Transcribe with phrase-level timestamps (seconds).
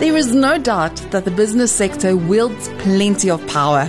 [0.00, 3.86] There is no doubt that the business sector wields plenty of power.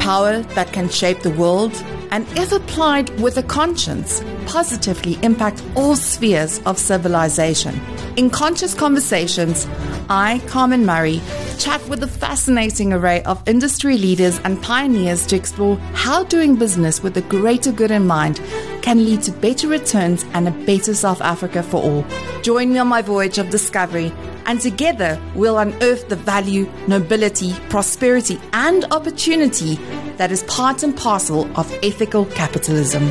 [0.00, 1.72] Power that can shape the world
[2.10, 7.80] and, if applied with a conscience, positively impact all spheres of civilization.
[8.16, 9.68] In Conscious Conversations,
[10.10, 11.20] I, Carmen Murray,
[11.58, 17.04] chat with a fascinating array of industry leaders and pioneers to explore how doing business
[17.04, 18.40] with the greater good in mind
[18.82, 22.04] can lead to better returns and a better South Africa for all.
[22.42, 24.12] Join me on my voyage of discovery,
[24.46, 29.76] and together we'll unearth the value, nobility, prosperity, and opportunity
[30.16, 33.10] that is part and parcel of ethical capitalism.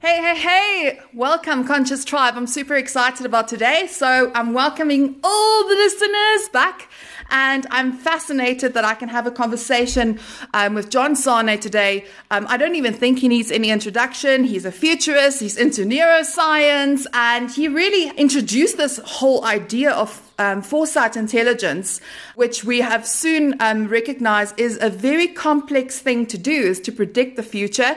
[0.00, 1.00] Hey, hey, hey!
[1.12, 2.34] Welcome, Conscious Tribe.
[2.36, 3.88] I'm super excited about today.
[3.88, 6.88] So, I'm welcoming all the listeners back
[7.30, 10.18] and I'm fascinated that I can have a conversation
[10.54, 12.06] um, with John Sanei today.
[12.30, 14.44] Um, I don't even think he needs any introduction.
[14.44, 20.62] He's a futurist, he's into neuroscience, and he really introduced this whole idea of um,
[20.62, 22.00] foresight intelligence,
[22.34, 26.92] which we have soon um, recognized is a very complex thing to do, is to
[26.92, 27.96] predict the future.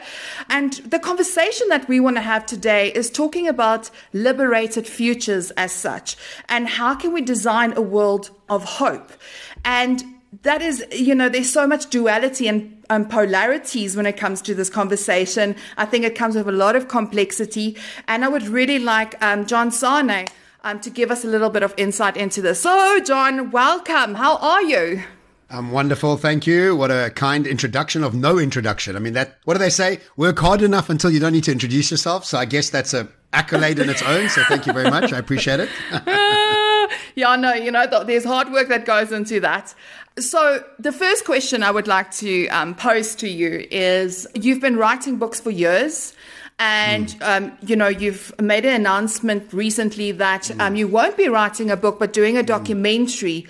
[0.50, 5.72] And the conversation that we want to have today is talking about liberated futures as
[5.72, 6.18] such,
[6.48, 9.12] and how can we design a world of hope.
[9.66, 10.04] And
[10.44, 14.54] that is, you know, there's so much duality and um, polarities when it comes to
[14.54, 15.56] this conversation.
[15.78, 17.78] I think it comes with a lot of complexity.
[18.08, 20.30] And I would really like um, John Sanei
[20.64, 22.62] um, to give us a little bit of insight into this.
[22.62, 24.16] So, John, welcome.
[24.16, 25.04] How are you?
[25.52, 26.16] I'm wonderful.
[26.18, 26.76] Thank you.
[26.76, 28.96] What a kind introduction of no introduction.
[28.96, 30.00] I mean, that, what do they say?
[30.16, 32.24] Work hard enough until you don't need to introduce yourself.
[32.24, 34.30] So I guess that's a accolade in its own.
[34.30, 35.12] So thank you very much.
[35.12, 35.70] I appreciate it.
[37.16, 39.74] yeah, no, you know, there's hard work that goes into that.
[40.18, 44.76] So, the first question I would like to um, pose to you is you've been
[44.76, 46.14] writing books for years.
[46.60, 47.22] And, mm.
[47.22, 50.60] um, you know, you've made an announcement recently that mm.
[50.60, 52.48] um, you won't be writing a book, but doing a hmm.
[52.48, 53.44] documentary.
[53.44, 53.50] Mm.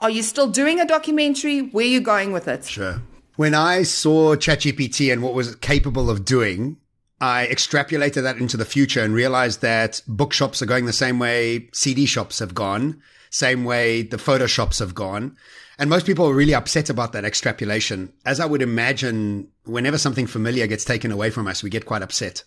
[0.00, 1.60] Are you still doing a documentary?
[1.60, 2.64] Where are you going with it?
[2.64, 3.00] Sure.
[3.36, 6.76] When I saw ChatGPT and what was capable of doing,
[7.20, 11.68] I extrapolated that into the future and realized that bookshops are going the same way
[11.72, 13.00] CD shops have gone,
[13.30, 15.36] same way the photo shops have gone.
[15.80, 18.12] And most people are really upset about that extrapolation.
[18.26, 22.02] As I would imagine, whenever something familiar gets taken away from us, we get quite
[22.02, 22.44] upset.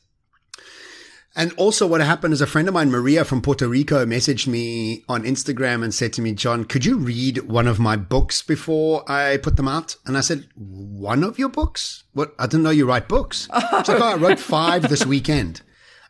[1.35, 5.03] And also what happened is a friend of mine, Maria from Puerto Rico, messaged me
[5.09, 9.03] on Instagram and said to me, John, could you read one of my books before
[9.11, 9.95] I put them out?
[10.05, 12.03] And I said, one of your books?
[12.13, 12.35] What?
[12.37, 13.49] I didn't know you write books.
[13.85, 15.63] Oh, I wrote five this weekend.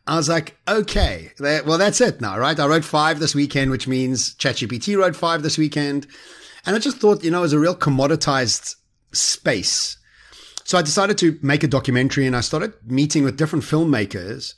[0.05, 2.59] I was like, okay, well, that's it now, right?
[2.59, 6.05] I wrote five this weekend, which means ChatGPT wrote five this weekend.
[6.65, 8.75] And I just thought, you know, it was a real commoditized
[9.11, 9.97] space.
[10.63, 14.53] So I decided to make a documentary and I started meeting with different filmmakers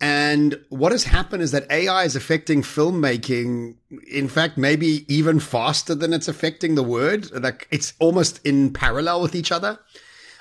[0.00, 3.74] and what has happened is that AI is affecting filmmaking,
[4.08, 7.30] in fact, maybe even faster than it's affecting the word.
[7.32, 9.80] Like it's almost in parallel with each other.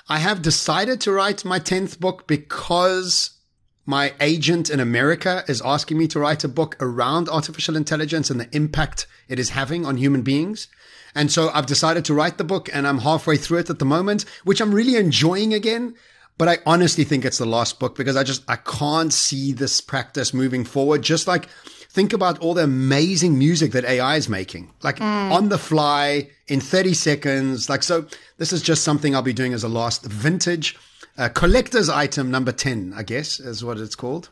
[0.10, 3.32] I have decided to write my 10th book because
[3.88, 8.38] my agent in America is asking me to write a book around artificial intelligence and
[8.38, 10.68] the impact it is having on human beings.
[11.16, 13.86] And so I've decided to write the book and I'm halfway through it at the
[13.86, 15.96] moment, which I'm really enjoying again.
[16.38, 19.80] But I honestly think it's the last book because I just, I can't see this
[19.80, 21.02] practice moving forward.
[21.02, 21.48] Just like
[21.90, 25.32] think about all the amazing music that AI is making, like mm.
[25.32, 27.70] on the fly in 30 seconds.
[27.70, 28.06] Like, so
[28.38, 30.76] this is just something I'll be doing as a last vintage
[31.18, 34.30] uh, collector's item number 10, I guess is what it's called.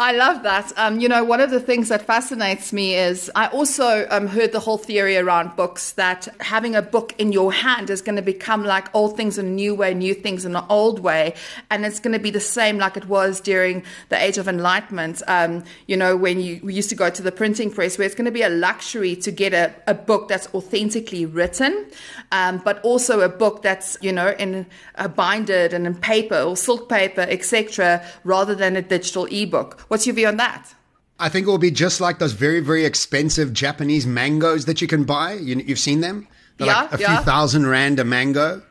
[0.00, 0.72] I love that.
[0.78, 4.50] Um, you know, one of the things that fascinates me is I also um, heard
[4.50, 8.22] the whole theory around books that having a book in your hand is going to
[8.22, 11.34] become like old things in a new way, new things in an old way.
[11.70, 15.20] And it's going to be the same like it was during the Age of Enlightenment,
[15.28, 18.24] um, you know, when you used to go to the printing press, where it's going
[18.24, 21.90] to be a luxury to get a, a book that's authentically written,
[22.32, 26.56] um, but also a book that's, you know, in a binded and in paper or
[26.56, 30.72] silk paper, etc., rather than a digital ebook What's your view on that?
[31.18, 34.86] I think it will be just like those very, very expensive Japanese mangoes that you
[34.86, 35.32] can buy.
[35.32, 36.28] You, have seen them?
[36.58, 37.16] They're yeah, like a yeah.
[37.16, 38.62] few thousand rand a mango.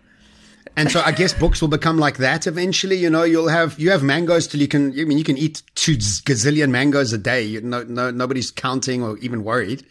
[0.77, 2.95] And so I guess books will become like that eventually.
[2.95, 5.61] You know, you'll have, you have mangoes till you can, I mean, you can eat
[5.75, 7.43] two gazillion mangoes a day.
[7.43, 9.85] You, no, no, nobody's counting or even worried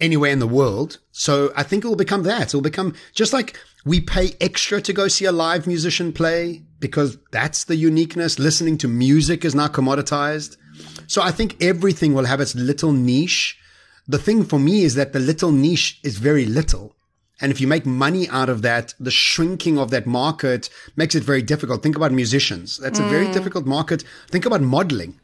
[0.00, 1.00] anywhere in the world.
[1.10, 2.54] So I think it will become that.
[2.54, 6.62] It will become just like we pay extra to go see a live musician play
[6.84, 8.38] because that's the uniqueness.
[8.38, 10.58] Listening to music is now commoditized.
[11.06, 13.58] So I think everything will have its little niche.
[14.06, 16.94] The thing for me is that the little niche is very little.
[17.40, 21.24] And if you make money out of that, the shrinking of that market makes it
[21.24, 21.82] very difficult.
[21.82, 22.76] Think about musicians.
[22.76, 23.06] That's mm.
[23.06, 23.32] a very mm.
[23.32, 24.04] difficult market.
[24.28, 25.18] Think about modeling.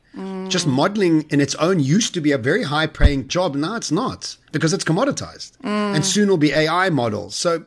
[0.49, 3.55] Just modeling in its own used to be a very high paying job.
[3.55, 7.37] Now it's not because it's commoditized and soon will be AI models.
[7.37, 7.65] So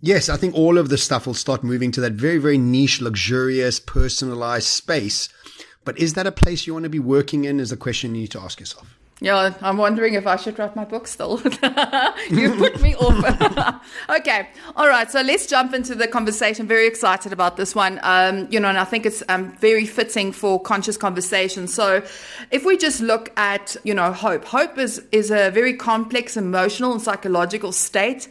[0.00, 3.00] yes, I think all of this stuff will start moving to that very, very niche,
[3.00, 5.28] luxurious, personalized space.
[5.84, 8.22] But is that a place you want to be working in is the question you
[8.22, 8.98] need to ask yourself.
[9.20, 11.40] Yeah, I'm wondering if I should write my book still.
[12.30, 13.82] you put me off.
[14.08, 15.10] okay, all right.
[15.10, 16.68] So let's jump into the conversation.
[16.68, 17.98] Very excited about this one.
[18.04, 21.66] Um, you know, and I think it's um, very fitting for conscious conversation.
[21.66, 22.00] So,
[22.52, 26.92] if we just look at you know hope, hope is is a very complex emotional
[26.92, 28.28] and psychological state.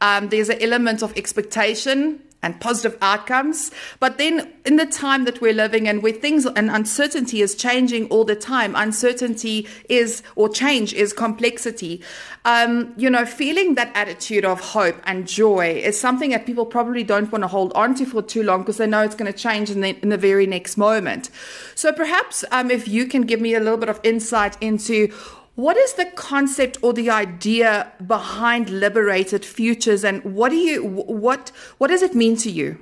[0.00, 3.70] Um, there's an element of expectation and positive outcomes.
[3.98, 8.08] But then in the time that we're living in where things and uncertainty is changing
[8.08, 12.02] all the time, uncertainty is, or change is complexity.
[12.44, 17.04] Um, you know, feeling that attitude of hope and joy is something that people probably
[17.04, 19.38] don't want to hold on to for too long because they know it's going to
[19.38, 21.28] change in the, in the very next moment.
[21.74, 25.12] So perhaps um, if you can give me a little bit of insight into
[25.60, 31.52] what is the concept or the idea behind liberated futures and what do you what
[31.76, 32.78] what does it mean to you?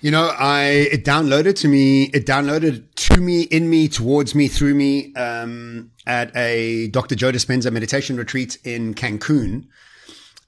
[0.00, 0.62] You know i
[0.96, 5.92] it downloaded to me it downloaded to me in me towards me through me um,
[6.06, 9.66] at a dr joe dispenza meditation retreat in cancun.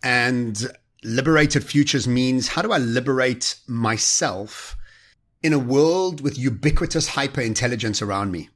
[0.02, 0.70] And
[1.04, 4.76] liberated futures means how do i liberate myself
[5.40, 8.48] in a world with ubiquitous hyper intelligence around me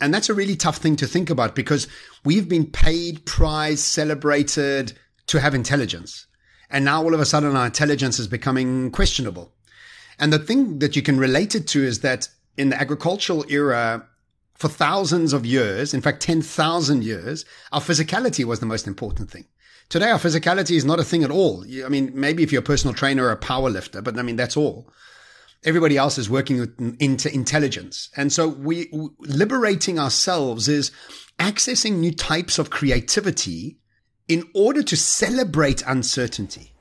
[0.00, 1.88] and that's a really tough thing to think about because
[2.24, 4.92] we've been paid, prized, celebrated
[5.28, 6.26] to have intelligence.
[6.70, 9.52] And now all of a sudden our intelligence is becoming questionable.
[10.18, 14.06] And the thing that you can relate it to is that in the agricultural era,
[14.54, 19.44] for thousands of years, in fact, 10,000 years, our physicality was the most important thing.
[19.88, 21.64] Today, our physicality is not a thing at all.
[21.84, 24.36] I mean, maybe if you're a personal trainer or a power lifter, but I mean,
[24.36, 24.90] that's all
[25.66, 28.08] everybody else is working with into intelligence.
[28.16, 30.92] And so we liberating ourselves is
[31.38, 33.78] accessing new types of creativity
[34.28, 36.72] in order to celebrate uncertainty.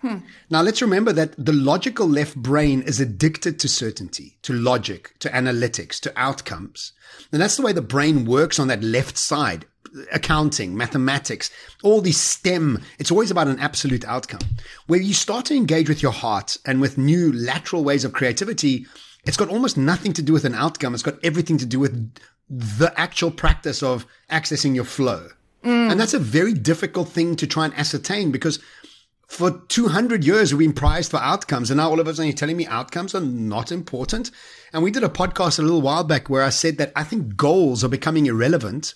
[0.00, 0.18] Hmm.
[0.50, 5.30] Now let's remember that the logical left brain is addicted to certainty, to logic, to
[5.30, 6.92] analytics, to outcomes.
[7.32, 9.64] And that's the way the brain works on that left side
[10.12, 11.50] accounting, mathematics,
[11.82, 14.40] all these STEM, it's always about an absolute outcome.
[14.86, 18.86] Where you start to engage with your heart and with new lateral ways of creativity,
[19.24, 20.94] it's got almost nothing to do with an outcome.
[20.94, 22.12] It's got everything to do with
[22.48, 25.28] the actual practice of accessing your flow.
[25.64, 25.92] Mm.
[25.92, 28.58] And that's a very difficult thing to try and ascertain because
[29.26, 32.36] for 200 years we've been prized for outcomes and now all of a sudden you're
[32.36, 34.30] telling me outcomes are not important
[34.72, 37.34] and we did a podcast a little while back where i said that i think
[37.34, 38.94] goals are becoming irrelevant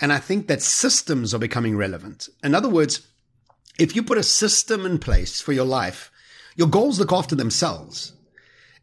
[0.00, 2.28] and I think that systems are becoming relevant.
[2.42, 3.06] In other words,
[3.78, 6.10] if you put a system in place for your life,
[6.56, 8.14] your goals look after themselves.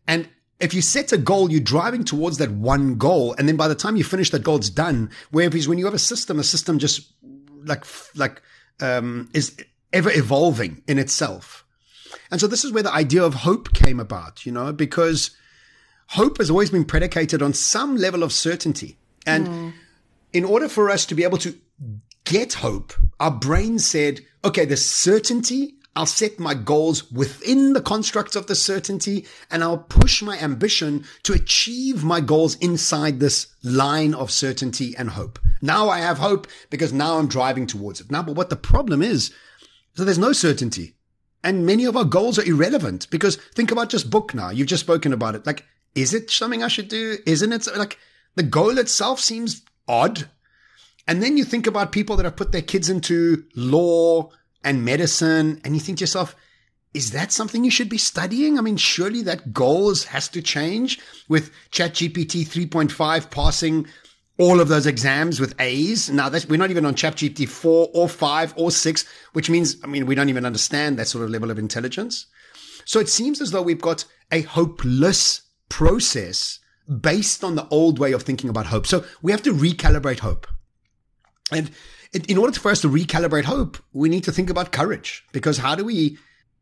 [0.07, 0.29] And
[0.59, 3.35] if you set a goal, you're driving towards that one goal.
[3.37, 5.09] And then by the time you finish that goal, it's done.
[5.31, 7.11] Whereas when you have a system, a system just
[7.63, 7.83] like,
[8.15, 8.41] like,
[8.79, 9.55] um, is
[9.93, 11.65] ever evolving in itself.
[12.29, 15.31] And so this is where the idea of hope came about, you know, because
[16.09, 18.97] hope has always been predicated on some level of certainty.
[19.25, 19.73] And mm
[20.33, 21.57] in order for us to be able to
[22.25, 28.35] get hope, our brain said, okay, the certainty, I'll set my goals within the constructs
[28.35, 34.13] of the certainty and I'll push my ambition to achieve my goals inside this line
[34.13, 35.39] of certainty and hope.
[35.61, 38.11] Now I have hope because now I'm driving towards it.
[38.11, 39.33] Now, but what the problem is,
[39.95, 40.93] so there's no certainty.
[41.43, 44.49] And many of our goals are irrelevant because think about just book now.
[44.49, 45.45] You've just spoken about it.
[45.45, 45.65] Like,
[45.95, 47.17] is it something I should do?
[47.25, 47.97] Isn't it like
[48.35, 50.27] the goal itself seems odd.
[51.07, 54.29] And then you think about people that have put their kids into law
[54.63, 56.35] and medicine, and you think to yourself,
[56.93, 58.57] is that something you should be studying?
[58.57, 63.87] I mean, surely that goal has to change with ChatGPT 3.5 passing
[64.39, 66.09] all of those exams with A's.
[66.09, 69.87] Now that we're not even on ChatGPT 4 or 5 or 6, which means, I
[69.87, 72.25] mean, we don't even understand that sort of level of intelligence.
[72.85, 78.13] So it seems as though we've got a hopeless process based on the old way
[78.13, 78.87] of thinking about hope.
[78.87, 80.47] So we have to recalibrate hope.
[81.51, 81.71] And
[82.13, 85.75] in order for us to recalibrate hope, we need to think about courage because how
[85.75, 86.17] do we,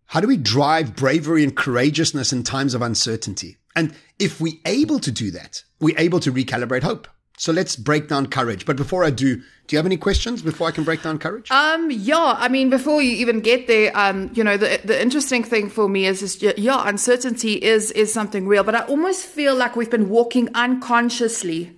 [0.08, 3.58] how do we drive bravery and courageousness in times of uncertainty?
[3.76, 7.08] And if we're able to do that, we're able to recalibrate hope.
[7.38, 8.66] So let's break down courage.
[8.66, 11.50] But before I do, do you have any questions before I can break down courage?
[11.52, 12.36] Um, yeah.
[12.38, 15.90] I mean, before you even get there, um, you know, the the interesting thing for
[15.90, 18.64] me is, is yeah, uncertainty is is something real.
[18.64, 21.76] But I almost feel like we've been walking unconsciously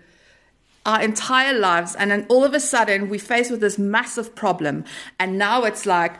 [0.86, 4.84] our entire lives, and then all of a sudden we face with this massive problem,
[5.20, 6.14] and now it's like.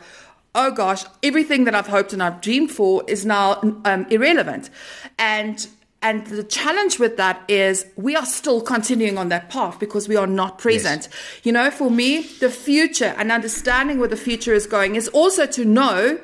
[0.54, 4.70] Oh gosh, everything that I've hoped and I've dreamed for is now um, irrelevant.
[5.18, 5.68] And
[6.00, 10.14] and the challenge with that is we are still continuing on that path because we
[10.14, 11.08] are not present.
[11.10, 11.40] Yes.
[11.42, 15.44] You know, for me, the future and understanding where the future is going is also
[15.46, 16.20] to know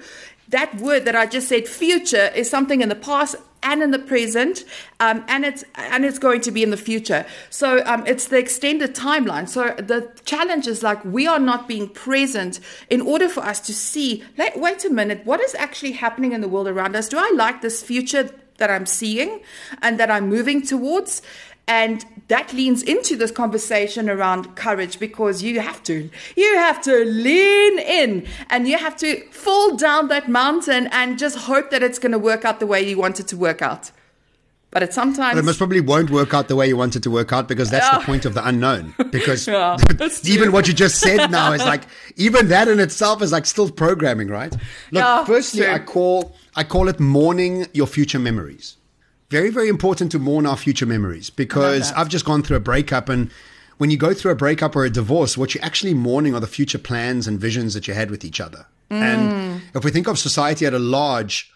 [0.48, 3.98] that word that I just said, future, is something in the past and in the
[3.98, 4.62] present,
[5.00, 7.24] um, and it's and it's going to be in the future.
[7.48, 9.48] So um, it's the extended timeline.
[9.48, 13.72] So the challenge is like we are not being present in order for us to
[13.72, 14.22] see.
[14.36, 17.08] Like, wait a minute, what is actually happening in the world around us?
[17.08, 19.40] Do I like this future that I'm seeing
[19.82, 21.22] and that I'm moving towards?
[21.66, 26.10] And that leans into this conversation around courage because you have to.
[26.36, 31.38] You have to lean in and you have to fall down that mountain and just
[31.38, 33.92] hope that it's going to work out the way you want it to work out.
[34.74, 35.34] But it sometimes.
[35.34, 37.46] But it most probably won't work out the way you want it to work out
[37.46, 38.92] because that's the point of the unknown.
[39.12, 39.76] Because yeah,
[40.24, 41.84] even what you just said now is like,
[42.16, 44.50] even that in itself is like still programming, right?
[44.52, 45.72] Look, yeah, firstly, true.
[45.72, 48.76] I call, I call it mourning your future memories
[49.34, 53.08] very, very important to mourn our future memories because I've just gone through a breakup
[53.08, 53.30] and
[53.78, 56.46] when you go through a breakup or a divorce, what you're actually mourning are the
[56.46, 58.66] future plans and visions that you had with each other.
[58.92, 59.02] Mm.
[59.02, 61.50] And if we think of society at a large,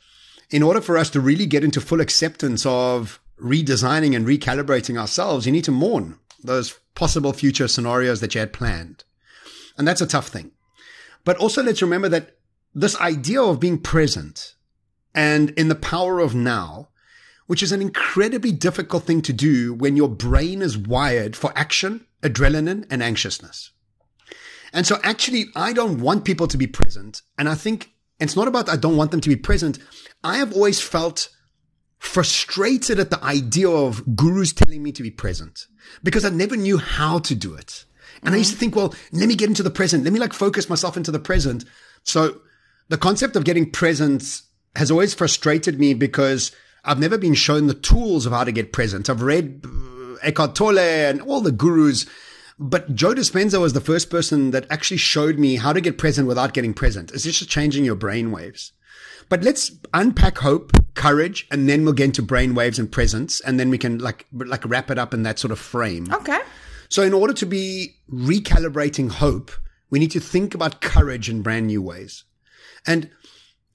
[0.51, 5.47] in order for us to really get into full acceptance of redesigning and recalibrating ourselves,
[5.47, 9.05] you need to mourn those possible future scenarios that you had planned.
[9.77, 10.51] And that's a tough thing.
[11.25, 12.39] But also let's remember that
[12.75, 14.55] this idea of being present
[15.15, 16.89] and in the power of now
[17.49, 22.07] which is an incredibly difficult thing to do when your brain is wired for action,
[22.23, 23.71] adrenaline, and anxiousness.
[24.73, 27.23] And so actually, I don't want people to be present.
[27.39, 29.79] And I think it's not about I don't want them to be present.
[30.23, 31.31] I have always felt
[31.99, 35.67] frustrated at the idea of gurus telling me to be present
[36.03, 37.87] because I never knew how to do it.
[38.17, 38.35] And mm-hmm.
[38.35, 40.05] I used to think, well, let me get into the present.
[40.05, 41.65] Let me like focus myself into the present.
[42.03, 42.43] So
[42.91, 44.43] the concept of getting present
[44.77, 46.53] has always frustrated me because
[46.85, 49.11] I've never been shown the tools of how to get present.
[49.11, 52.07] I've read uh, Eckhart Tolle and all the gurus,
[52.59, 56.29] but Joe Dispenza was the first person that actually showed me how to get present
[56.29, 57.13] without getting present.
[57.13, 58.73] It's just changing your brain waves.
[59.29, 63.61] But let's unpack hope, courage, and then we'll get into brain waves and presence, and
[63.61, 66.13] then we can like like wrap it up in that sort of frame.
[66.13, 66.41] Okay.
[66.89, 69.51] So in order to be recalibrating hope,
[69.91, 72.25] we need to think about courage in brand new ways.
[72.87, 73.11] And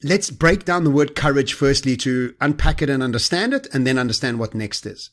[0.03, 3.97] let's break down the word courage firstly to unpack it and understand it and then
[3.97, 5.09] understand what next is.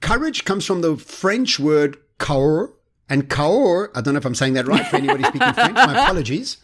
[0.00, 2.72] Courage comes from the French word cour
[3.08, 3.90] and cour.
[3.94, 5.74] I don't know if I'm saying that right for anybody speaking French.
[5.74, 6.58] My apologies.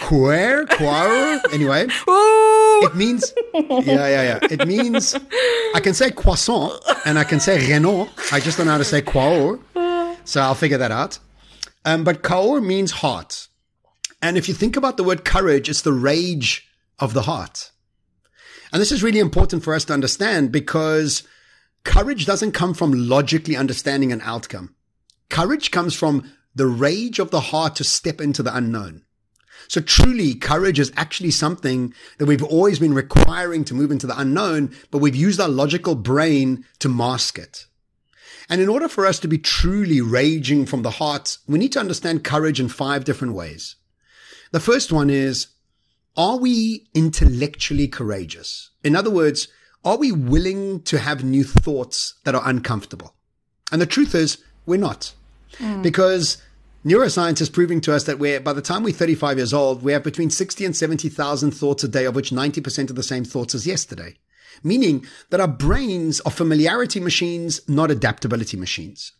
[0.00, 1.40] Cour, cour.
[1.52, 2.80] Anyway, Ooh.
[2.84, 4.38] it means, yeah, yeah, yeah.
[4.42, 5.16] It means,
[5.74, 8.08] I can say croissant and I can say Renault.
[8.30, 9.58] I just don't know how to say cour.
[10.24, 11.18] So I'll figure that out.
[11.84, 13.48] Um, but cour means heart.
[14.22, 16.68] And if you think about the word courage, it's the rage
[17.00, 17.72] of the heart.
[18.72, 21.24] And this is really important for us to understand because
[21.84, 24.74] courage doesn't come from logically understanding an outcome.
[25.28, 29.04] Courage comes from the rage of the heart to step into the unknown.
[29.68, 34.18] So truly, courage is actually something that we've always been requiring to move into the
[34.18, 37.66] unknown, but we've used our logical brain to mask it.
[38.48, 41.80] And in order for us to be truly raging from the heart, we need to
[41.80, 43.76] understand courage in five different ways.
[44.52, 45.48] The first one is,
[46.16, 48.70] are we intellectually courageous?
[48.84, 49.48] In other words,
[49.84, 53.14] are we willing to have new thoughts that are uncomfortable?
[53.72, 55.14] And the truth is, we're not.
[55.58, 55.82] Mm.
[55.82, 56.40] Because
[56.84, 59.92] neuroscience is proving to us that we're, by the time we're 35 years old, we
[59.92, 63.54] have between 60 and 70,000 thoughts a day, of which 90% are the same thoughts
[63.54, 64.16] as yesterday.
[64.62, 69.12] Meaning that our brains are familiarity machines, not adaptability machines.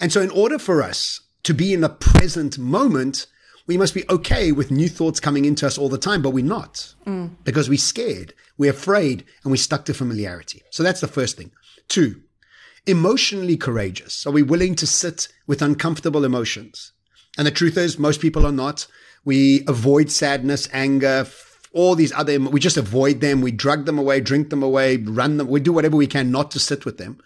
[0.00, 3.26] And so in order for us to be in the present moment,
[3.66, 6.44] we must be okay with new thoughts coming into us all the time, but we're
[6.44, 7.30] not mm.
[7.44, 10.62] because we're scared, we're afraid, and we're stuck to familiarity.
[10.70, 11.50] So that's the first thing.
[11.88, 12.22] Two,
[12.86, 14.26] emotionally courageous.
[14.26, 16.92] Are we willing to sit with uncomfortable emotions?
[17.36, 18.86] And the truth is, most people are not.
[19.24, 21.26] We avoid sadness, anger,
[21.72, 23.42] all these other, we just avoid them.
[23.42, 25.48] We drug them away, drink them away, run them.
[25.48, 27.18] We do whatever we can not to sit with them.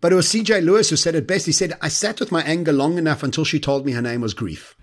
[0.00, 1.46] But it was CJ Lewis who said it best.
[1.46, 4.20] He said, I sat with my anger long enough until she told me her name
[4.20, 4.76] was grief.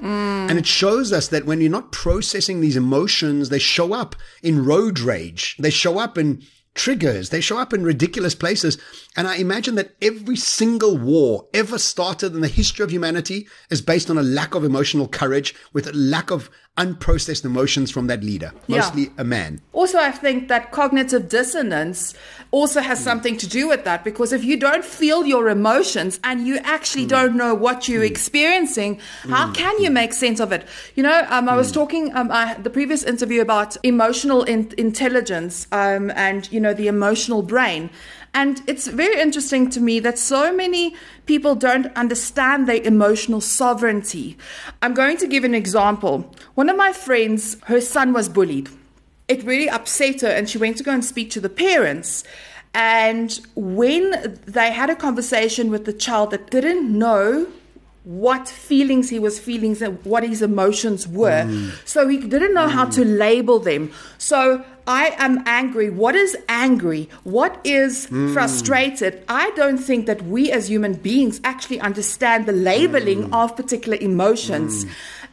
[0.00, 0.50] Mm.
[0.50, 4.64] And it shows us that when you're not processing these emotions, they show up in
[4.64, 5.56] road rage.
[5.58, 6.42] They show up in
[6.74, 7.30] triggers.
[7.30, 8.78] They show up in ridiculous places.
[9.16, 13.82] And I imagine that every single war ever started in the history of humanity is
[13.82, 18.22] based on a lack of emotional courage with a lack of unprocessed emotions from that
[18.22, 19.08] leader, mostly Yeah.
[19.18, 19.60] a man.
[19.72, 22.14] Also, I think that cognitive dissonance
[22.50, 26.46] also has something to do with that because if you don't feel your emotions and
[26.46, 30.62] you actually don't know what you're experiencing, how can you make sense of it?
[30.94, 35.66] You know, um, I was talking um, I, the previous interview about emotional in- intelligence
[35.72, 37.90] um, and you know the emotional brain.
[38.34, 40.94] And it's very interesting to me that so many
[41.26, 44.36] people don't understand their emotional sovereignty.
[44.82, 46.32] I'm going to give an example.
[46.54, 48.68] One of my friends, her son was bullied
[49.28, 52.24] it really upset her and she went to go and speak to the parents
[52.74, 57.46] and when they had a conversation with the child that didn't know
[58.04, 61.44] what feelings he was feeling and what his emotions were
[61.84, 67.08] so he didn't know how to label them so i am angry what is angry
[67.24, 73.32] what is frustrated i don't think that we as human beings actually understand the labeling
[73.32, 74.86] of particular emotions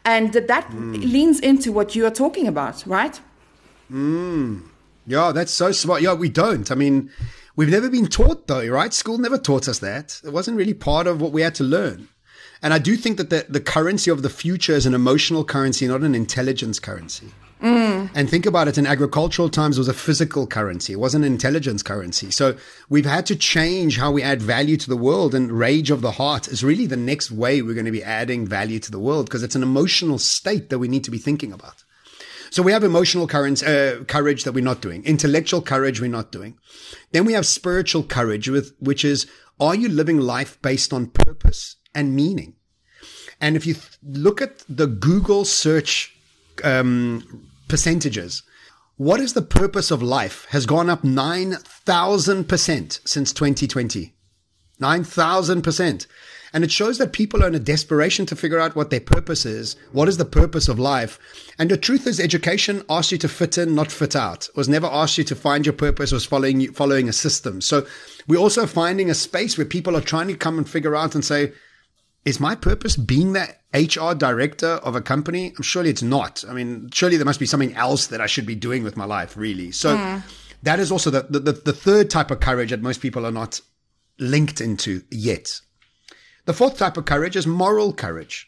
[0.03, 3.21] and that, that leans into what you are talking about right
[3.91, 4.61] mm.
[5.07, 6.01] Yeah, that's so smart.
[6.01, 6.71] Yeah, we don't.
[6.71, 7.11] I mean,
[7.55, 8.93] we've never been taught though, right?
[8.93, 10.19] School never taught us that.
[10.23, 12.07] It wasn't really part of what we had to learn.
[12.65, 15.87] And I do think that the, the currency of the future is an emotional currency,
[15.87, 17.27] not an intelligence currency.
[18.15, 20.93] And think about it in agricultural times, it was a physical currency.
[20.93, 22.31] It wasn't an intelligence currency.
[22.31, 22.57] So
[22.89, 25.35] we've had to change how we add value to the world.
[25.35, 28.47] And rage of the heart is really the next way we're going to be adding
[28.47, 31.53] value to the world because it's an emotional state that we need to be thinking
[31.53, 31.83] about.
[32.49, 35.05] So we have emotional courage, uh, courage that we're not doing.
[35.05, 36.57] Intellectual courage we're not doing.
[37.11, 39.27] Then we have spiritual courage, with which is
[39.59, 42.54] are you living life based on purpose and meaning?
[43.41, 46.15] And if you th- look at the Google search
[46.63, 48.43] um, percentages,
[48.97, 54.15] what is the purpose of life has gone up nine thousand percent since 2020.
[54.81, 56.07] 9,000%.
[56.53, 59.45] And it shows that people are in a desperation to figure out what their purpose
[59.45, 59.75] is.
[59.91, 61.19] What is the purpose of life?
[61.59, 64.47] And the truth is education asks you to fit in, not fit out.
[64.47, 67.59] It was never asked you to find your purpose, was following following a system.
[67.59, 67.85] So
[68.25, 71.25] we're also finding a space where people are trying to come and figure out and
[71.25, 71.51] say,
[72.25, 75.53] is my purpose being the HR director of a company?
[75.61, 76.43] Surely it's not.
[76.49, 79.05] I mean, surely there must be something else that I should be doing with my
[79.05, 79.71] life, really.
[79.71, 80.17] So hmm.
[80.63, 83.61] that is also the, the, the third type of courage that most people are not
[84.17, 85.61] linked into yet.
[86.45, 88.47] The fourth type of courage is moral courage.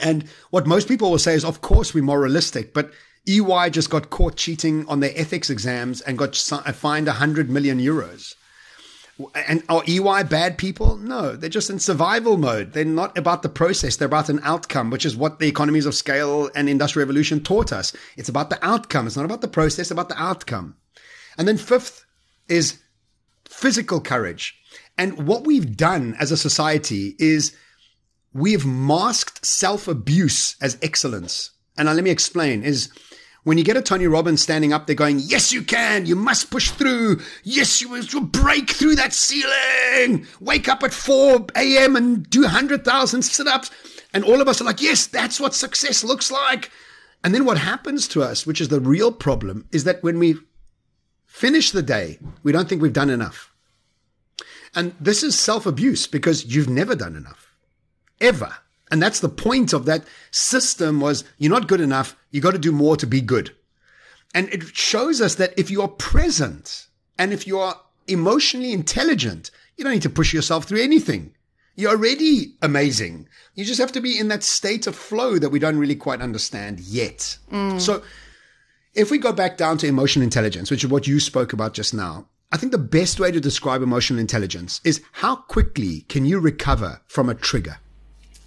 [0.00, 2.92] And what most people will say is, of course, we're moralistic, but
[3.26, 8.34] EY just got caught cheating on their ethics exams and got fined 100 million euros.
[9.46, 10.96] And are EY bad people?
[10.96, 12.72] No, they're just in survival mode.
[12.72, 13.96] They're not about the process.
[13.96, 17.72] They're about an outcome, which is what the economies of scale and industrial revolution taught
[17.72, 17.92] us.
[18.16, 19.06] It's about the outcome.
[19.06, 20.76] It's not about the process, about the outcome.
[21.38, 22.04] And then fifth
[22.48, 22.80] is
[23.44, 24.58] physical courage.
[24.98, 27.56] And what we've done as a society is
[28.32, 31.50] we've masked self abuse as excellence.
[31.76, 32.90] And let me explain is
[33.44, 36.50] when you get a Tony Robbins standing up there going, yes, you can, you must
[36.50, 37.20] push through.
[37.42, 40.26] Yes, you will break through that ceiling.
[40.40, 41.94] Wake up at 4 a.m.
[41.94, 43.70] and do 100,000 sit ups.
[44.12, 46.70] And all of us are like, yes, that's what success looks like.
[47.22, 50.36] And then what happens to us, which is the real problem, is that when we
[51.26, 53.52] finish the day, we don't think we've done enough.
[54.74, 57.54] And this is self abuse because you've never done enough,
[58.20, 58.56] ever.
[58.90, 62.16] And that's the point of that system was you're not good enough.
[62.34, 63.54] You got to do more to be good.
[64.34, 69.52] And it shows us that if you are present and if you are emotionally intelligent,
[69.76, 71.32] you don't need to push yourself through anything.
[71.76, 73.28] You're already amazing.
[73.54, 76.20] You just have to be in that state of flow that we don't really quite
[76.20, 77.38] understand yet.
[77.52, 77.80] Mm.
[77.80, 78.02] So
[78.94, 81.94] if we go back down to emotional intelligence, which is what you spoke about just
[81.94, 86.40] now, I think the best way to describe emotional intelligence is how quickly can you
[86.40, 87.78] recover from a trigger?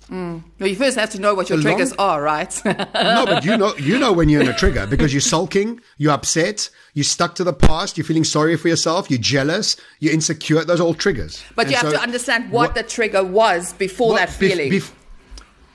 [0.10, 0.42] Mm.
[0.60, 2.62] Well, you first have to know what your The triggers long- are, right?
[2.66, 6.14] No, but you know, you know when you're in a trigger because you're sulking, you're
[6.14, 10.64] upset, you're stuck to the past, you're feeling sorry for yourself, you're jealous, you're insecure.
[10.64, 11.44] Those are all triggers.
[11.56, 14.34] but And you have so to understand what, the trigger was before what- that bef-
[14.34, 14.72] feeling.
[14.72, 14.92] bef-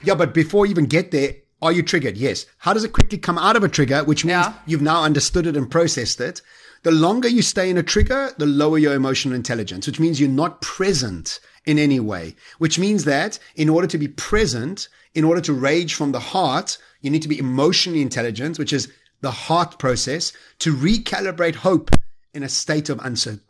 [0.03, 2.17] yeah, but before you even get there, are you triggered?
[2.17, 2.47] Yes.
[2.59, 4.55] How does it quickly come out of a trigger, which means Yeah.
[4.67, 6.41] you've now understood it and processed it?
[6.83, 10.29] The longer you stay in a trigger, the lower your emotional intelligence, which means you're
[10.29, 15.41] not present in any way, which means that in order to be present, in order
[15.41, 19.79] to rage from the heart, you need to be emotionally intelligent, which is the heart
[19.79, 21.91] process to recalibrate hope
[22.35, 23.41] in a state of uncer-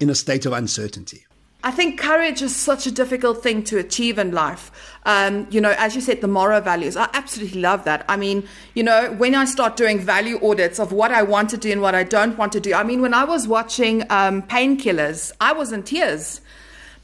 [0.00, 1.24] in a state of uncertainty.
[1.66, 4.70] I think courage is such a difficult thing to achieve in life.
[5.06, 6.94] Um, you know, as you said, the moral values.
[6.94, 8.04] I absolutely love that.
[8.06, 11.56] I mean, you know, when I start doing value audits of what I want to
[11.56, 12.74] do and what I don't want to do.
[12.74, 16.42] I mean, when I was watching um, Painkillers, I was in tears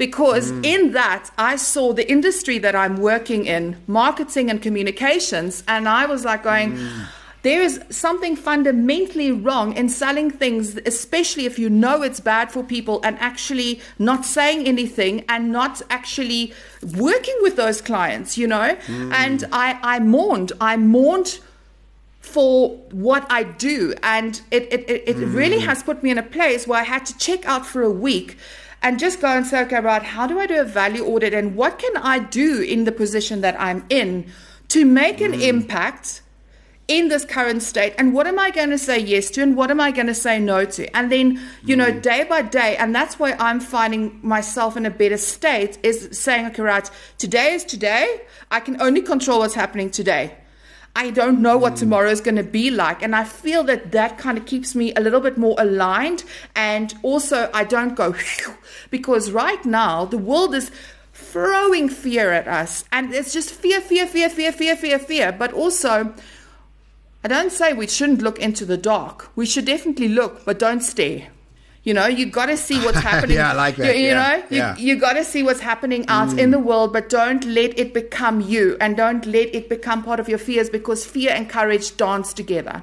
[0.00, 0.64] because mm.
[0.64, 6.06] in that I saw the industry that I'm working in, marketing and communications, and I
[6.06, 6.72] was like going.
[6.72, 7.06] Mm.
[7.42, 12.62] There is something fundamentally wrong in selling things, especially if you know it's bad for
[12.62, 16.52] people and actually not saying anything and not actually
[16.98, 18.76] working with those clients, you know?
[18.86, 19.14] Mm.
[19.14, 20.52] And I, I mourned.
[20.60, 21.40] I mourned
[22.20, 23.94] for what I do.
[24.02, 27.06] And it, it, it, it really has put me in a place where I had
[27.06, 28.36] to check out for a week
[28.82, 31.56] and just go and say, okay, right, how do I do a value audit and
[31.56, 34.30] what can I do in the position that I'm in
[34.68, 35.40] to make an hmm.
[35.40, 36.22] impact?
[36.88, 37.94] in this current state?
[37.98, 40.14] And what am i going to say yes to and what am i going to
[40.14, 40.96] say no to?
[40.96, 42.00] And then you know hmm.
[42.00, 46.46] day by day and that's where i'm finding myself in a better state is saying
[46.46, 48.22] okay right today is today.
[48.50, 50.34] I can only control what's happening today
[50.96, 51.78] I don't know what hmm.
[51.78, 53.02] tomorrow is going to be like.
[53.02, 56.24] And I feel that that kind of keeps me a little bit more aligned.
[56.54, 58.14] And also, I don't go,
[58.90, 60.70] because right now the world is
[61.12, 62.84] throwing fear at us.
[62.92, 65.32] And it's just fear, fear, fear, fear, fear, fear, fear.
[65.32, 66.14] But also,
[67.22, 69.30] I don't say we shouldn't look into the dark.
[69.36, 71.28] We should definitely look, but don't stare.
[71.82, 73.36] You know, you got to see what's happening.
[73.40, 73.96] Yeah, I like that.
[73.96, 74.76] You, you Yeah, know, you, yeah.
[74.76, 76.52] you got to see what's happening out in mm.
[76.52, 80.28] the world, but don't let it become you and don't let it become part of
[80.28, 82.82] your fears because fear and courage dance together.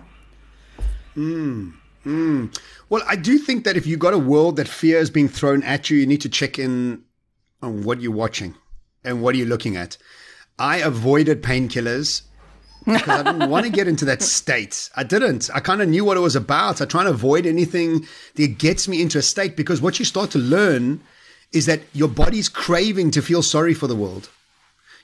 [1.15, 1.73] Mm,
[2.05, 2.59] mm.
[2.89, 5.61] Well, I do think that if you've got a world that fear is being thrown
[5.63, 7.03] at you, you need to check in
[7.61, 8.55] on what you're watching
[9.03, 9.97] and what are you looking at.
[10.57, 12.23] I avoided painkillers
[12.87, 14.89] because I didn't want to get into that state.
[14.95, 15.49] I didn't.
[15.53, 16.81] I kind of knew what it was about.
[16.81, 20.31] I try to avoid anything that gets me into a state because what you start
[20.31, 21.01] to learn
[21.51, 24.29] is that your body's craving to feel sorry for the world.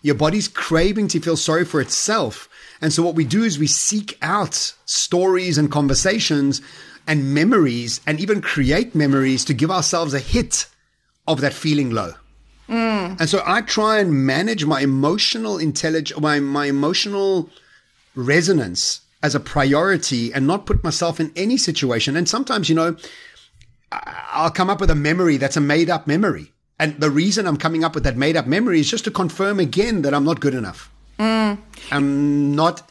[0.02, 2.50] Your body's craving to feel sorry for itself.
[2.82, 6.62] And so what we do is we seek out stories and conversations
[7.08, 10.68] and memories and even create memories to give ourselves a hit
[11.28, 12.14] of that feeling low.
[12.68, 13.20] Mm.
[13.20, 17.50] And so I try and manage my emotional intelligence, my, my emotional
[18.16, 22.16] resonance as a priority and not put myself in any situation.
[22.16, 22.98] And sometimes, you know,
[23.92, 26.52] I'll come up with a memory that's a made up memory.
[26.80, 29.60] And the reason I'm coming up with that made up memory is just to confirm
[29.60, 30.92] again that I'm not good enough.
[31.20, 31.58] Mm.
[31.92, 32.90] I'm not.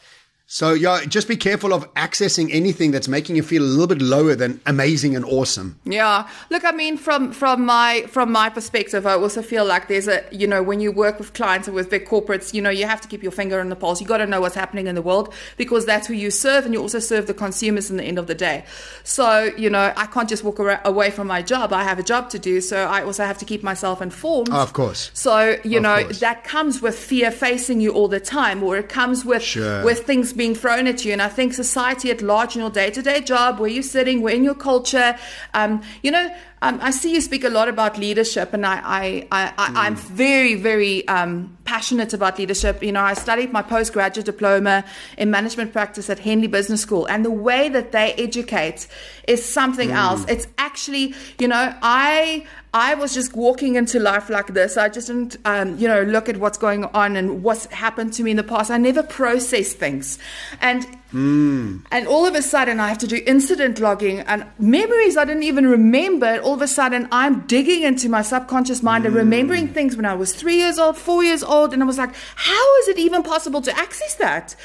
[0.55, 4.03] So, yeah, just be careful of accessing anything that's making you feel a little bit
[4.03, 5.79] lower than amazing and awesome.
[5.85, 6.29] Yeah.
[6.51, 10.23] Look, I mean, from from my from my perspective, I also feel like there's a
[10.31, 13.01] you know when you work with clients or with big corporates, you know, you have
[13.01, 14.03] to keep your finger on the pulse.
[14.03, 16.75] You got to know what's happening in the world because that's who you serve, and
[16.75, 18.67] you also serve the consumers in the end of the day.
[19.05, 21.73] So you know, I can't just walk away from my job.
[21.73, 24.51] I have a job to do, so I also have to keep myself informed.
[24.53, 25.11] Oh, of course.
[25.15, 26.21] So you Of know course.
[26.21, 29.83] that comes with fear facing you all the time, or it comes with Sure.
[29.83, 31.12] with things being thrown at you.
[31.12, 34.22] And I think society at large, in your day to day job, where you're sitting,
[34.22, 35.16] where in your culture,
[35.55, 39.05] um, you know, um, I see you speak a lot about leadership, and I, I,
[39.31, 42.83] I, I I'm very, very um, passionate about leadership.
[42.83, 44.85] You know, I studied my postgraduate diploma
[45.18, 48.87] in management practice at Henley Business School, and the way that they educate
[49.29, 49.96] is something hmm.
[49.96, 50.25] else.
[50.29, 54.79] It's actually, you know, I I was just walking into life like this.
[54.79, 58.22] I just didn't, um, you know, look at what's going on and what's happened to
[58.22, 58.70] me in the past.
[58.70, 60.18] I never process things,
[60.61, 61.79] and hmm.
[61.90, 65.44] and all of a sudden I have to do incident logging and memories I didn't
[65.44, 66.40] even remember.
[66.40, 69.18] All of a sudden I'm digging into my subconscious mind and hmm.
[69.18, 72.14] remembering things when I was three years old, four years old, and I was like,
[72.35, 74.57] how is it even possible to access that?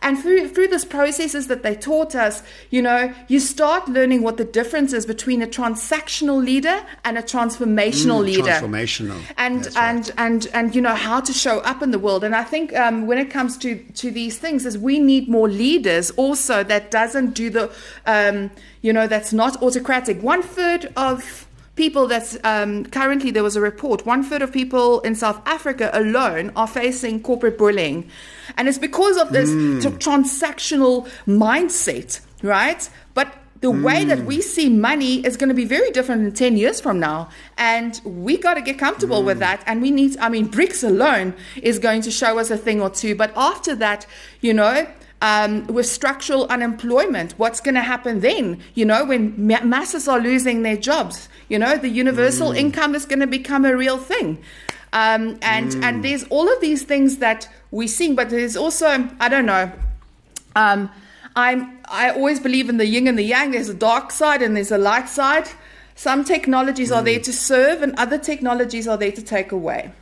[0.00, 4.36] And through through this processes that they taught us, you know, you start learning what
[4.36, 8.42] the difference is between a transactional leader and a transformational leader.
[8.42, 9.20] Transformational.
[9.36, 9.88] And That's right.
[9.88, 12.24] and and and you know how to show up in the world.
[12.24, 15.48] And I think um, when it comes to to these things, is we need more
[15.48, 17.72] leaders also that doesn't do the,
[18.06, 18.50] um,
[18.82, 20.22] you know, that's not autocratic.
[20.22, 21.45] One third of
[21.76, 25.90] people that's um, currently there was a report one third of people in south africa
[25.92, 28.10] alone are facing corporate bullying.
[28.56, 32.88] And it's because of this t- transactional mindset right?
[33.14, 36.56] But the way that we see money is going to be very different in 10
[36.56, 37.30] years from now.
[37.56, 39.62] And we got to get comfortable with that.
[39.66, 42.90] And we need i mean BRICS alone is going to show us a thing or
[42.90, 43.14] two.
[43.14, 44.06] But after that
[44.40, 44.86] you know
[45.22, 48.60] um, with structural unemployment, what's going to happen then?
[48.74, 53.06] You know, when ma- masses are losing their jobs, you know, the universal income is
[53.06, 54.38] going to become a real thing.
[54.92, 59.28] Um, and and there's all of these things that we see, but there's also I
[59.28, 59.70] don't know.
[60.54, 60.90] Um,
[61.34, 63.50] I'm I always believe in the yin and the yang.
[63.50, 65.48] There's a dark side and there's a light side.
[65.94, 69.92] Some technologies are there to serve, and other technologies are there to take away.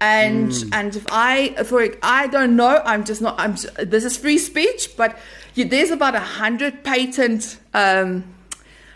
[0.00, 3.38] And and if I for I don't know, I'm just not.
[3.38, 3.54] I'm.
[3.84, 5.18] This is free speech, but
[5.54, 8.24] you, there's about a hundred patent um,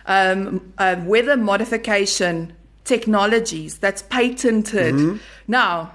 [0.06, 2.52] um, uh, weather modification
[2.84, 4.94] technologies that's patented.
[5.46, 5.92] Now,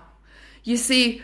[0.63, 1.21] you see,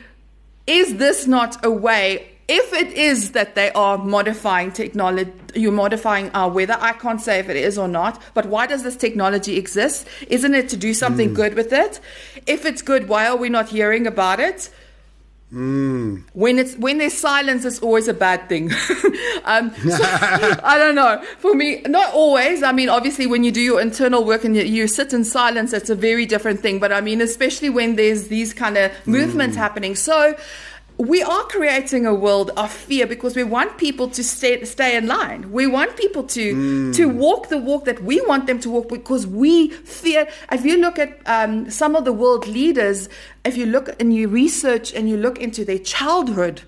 [0.65, 2.31] is this not a way?
[2.47, 6.77] If it is that they are modifying technology, you're modifying our weather.
[6.79, 10.07] I can't say if it is or not, but why does this technology exist?
[10.29, 11.99] Isn't it to do something good with it?
[12.45, 14.69] If it's good, why are we not hearing about it?
[16.33, 18.65] When it's when there's silence, it's always a bad thing.
[19.45, 21.23] um, so, I don't know.
[21.37, 22.63] For me, not always.
[22.63, 25.71] I mean, obviously, when you do your internal work and you, you sit in silence,
[25.71, 26.79] it's a very different thing.
[26.79, 29.95] But I mean, especially when there's these kind of movements happening.
[29.95, 30.35] So
[30.97, 35.05] we are creating a world of fear because we want people to stay stay in
[35.07, 35.51] line.
[35.51, 39.27] We want people to to walk the walk that we want them to walk because
[39.27, 40.27] we fear.
[40.51, 43.09] If you look at um, some of the world leaders,
[43.45, 46.61] if you look and you research and you look into their childhood.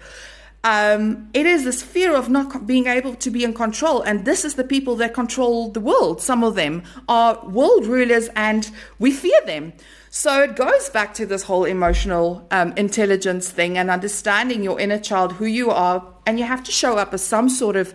[0.61, 4.43] Um, it is this fear of not being able to be in control, and this
[4.43, 6.21] is the people that control the world.
[6.21, 9.71] Some of them are world rulers, and we fear them.
[10.11, 14.97] So it goes back to this whole emotional um, intelligence thing and understanding your inner
[14.97, 17.93] child, who you are, and you have to show up as some sort of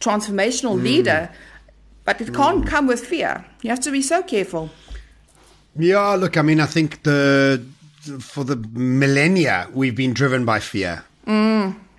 [0.00, 1.30] transformational leader.
[2.04, 3.44] But it can't come with fear.
[3.62, 4.70] You have to be so careful.
[5.78, 7.64] Yeah, look, I mean, I think the
[8.18, 11.04] for the millennia we've been driven by fear,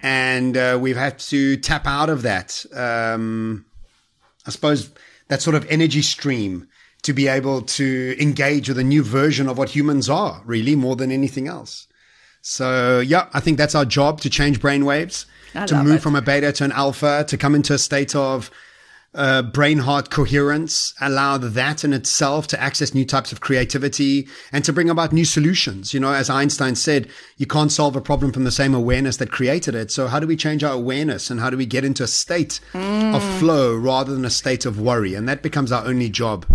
[0.02, 2.66] and uh, we've had to tap out of that.
[2.74, 3.66] Um,
[4.46, 4.90] I suppose
[5.28, 6.68] that sort of energy stream
[7.04, 10.96] to be able to engage with a new version of what humans are, really, more
[10.96, 11.88] than anything else.
[12.42, 16.02] So, yeah, I think that's our job to change brainwaves, I to move it.
[16.02, 18.52] from a beta to an alpha, to come into a state of
[19.14, 24.64] uh, brain heart coherence, allow that in itself to access new types of creativity and
[24.64, 25.94] to bring about new solutions.
[25.94, 29.32] You know, as Einstein said, you can't solve a problem from the same awareness that
[29.32, 29.92] created it.
[29.92, 32.60] So, how do we change our awareness and how do we get into a state
[32.74, 35.14] of flow rather than a state of worry?
[35.14, 36.46] And that becomes our only job.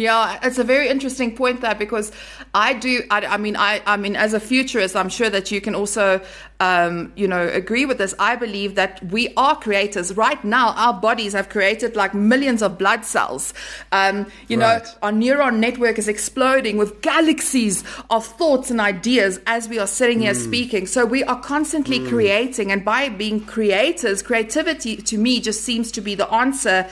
[0.00, 2.12] Yeah, it's a very interesting point there because
[2.54, 3.02] I do.
[3.10, 6.20] I, I mean, I, I mean, as a futurist, I'm sure that you can also,
[6.60, 8.14] um, you know, agree with this.
[8.16, 10.16] I believe that we are creators.
[10.16, 13.52] Right now, our bodies have created like millions of blood cells.
[13.90, 14.84] Um, you Right.
[14.84, 19.88] know, our neuron network is exploding with galaxies of thoughts and ideas as we are
[19.88, 20.86] sitting here speaking.
[20.86, 26.00] So we are constantly creating, and by being creators, creativity to me just seems to
[26.00, 26.86] be the answer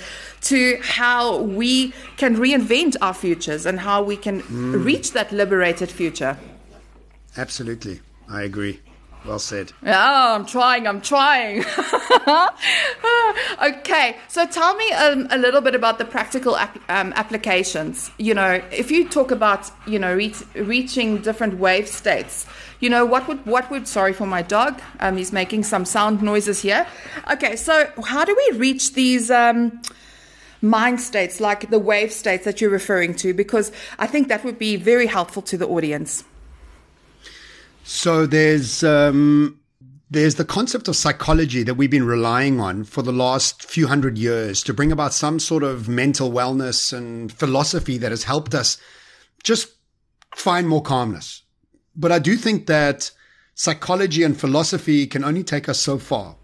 [0.47, 4.43] to how we can reinvent our futures and how we can
[4.85, 6.39] reach that liberated future.
[7.37, 8.01] Absolutely.
[8.29, 8.81] I agree.
[9.27, 9.73] Well said.
[9.83, 10.87] Yeah, I'm trying.
[10.87, 11.65] I'm trying.
[13.63, 18.13] okay, so tell me um, a little bit about the practical ap- um, applications.
[18.19, 22.47] You know, if you talk about you know reach, reaching different wave states,
[22.79, 24.81] you know what would what would sorry for my dog.
[25.01, 26.87] Um, he's making some sound noises here.
[27.33, 29.29] Okay, so how do we reach these?
[29.29, 29.83] Um,
[30.63, 34.59] mind states like the wave states that you're referring to because i think that would
[34.59, 36.25] be very helpful to the audience
[37.89, 39.61] So there's um,
[40.11, 44.19] there's the concept of psychology that we've been relying on for the last few hundred
[44.19, 48.77] years to bring about some sort of mental wellness and philosophy that has helped us
[49.45, 49.69] just
[50.35, 51.43] find more calmness.
[51.95, 53.13] But I do think that
[53.55, 56.35] psychology and philosophy can only take us so far.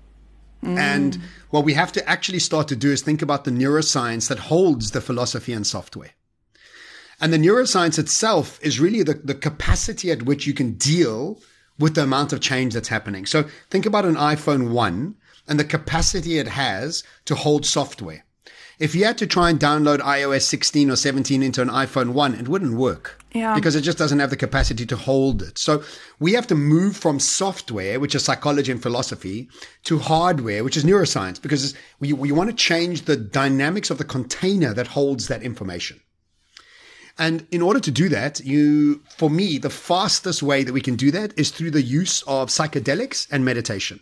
[0.62, 1.20] And
[1.50, 4.92] what we have to actually start to do is think about the neuroscience that holds
[4.92, 6.12] the philosophy and software.
[7.20, 11.40] And the neuroscience itself is really the, the capacity at which you can deal
[11.78, 13.26] with the amount of change that's happening.
[13.26, 15.14] So think about an iPhone 1
[15.48, 18.24] and the capacity it has to hold software.
[18.82, 22.34] If you had to try and download iOS 16 or 17 into an iPhone 1,
[22.34, 23.16] it wouldn't work.
[23.32, 23.54] Yeah.
[23.54, 25.56] Because it just doesn't have the capacity to hold it.
[25.56, 25.84] So
[26.18, 29.48] we have to move from software, which is psychology and philosophy,
[29.84, 34.04] to hardware, which is neuroscience, because we, we want to change the dynamics of the
[34.04, 36.00] container that holds that information.
[37.16, 40.96] And in order to do that, you, for me, the fastest way that we can
[40.96, 44.00] do that is through the use of psychedelics and meditation.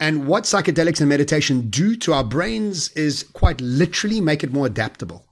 [0.00, 4.66] And what psychedelics and meditation do to our brains is quite literally make it more
[4.66, 5.24] adaptable.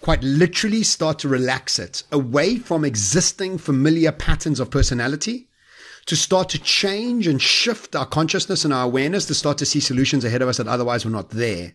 [0.00, 5.48] Quite literally start to relax it away from existing familiar patterns of personality
[6.06, 9.80] to start to change and shift our consciousness and our awareness to start to see
[9.80, 11.74] solutions ahead of us that otherwise were not there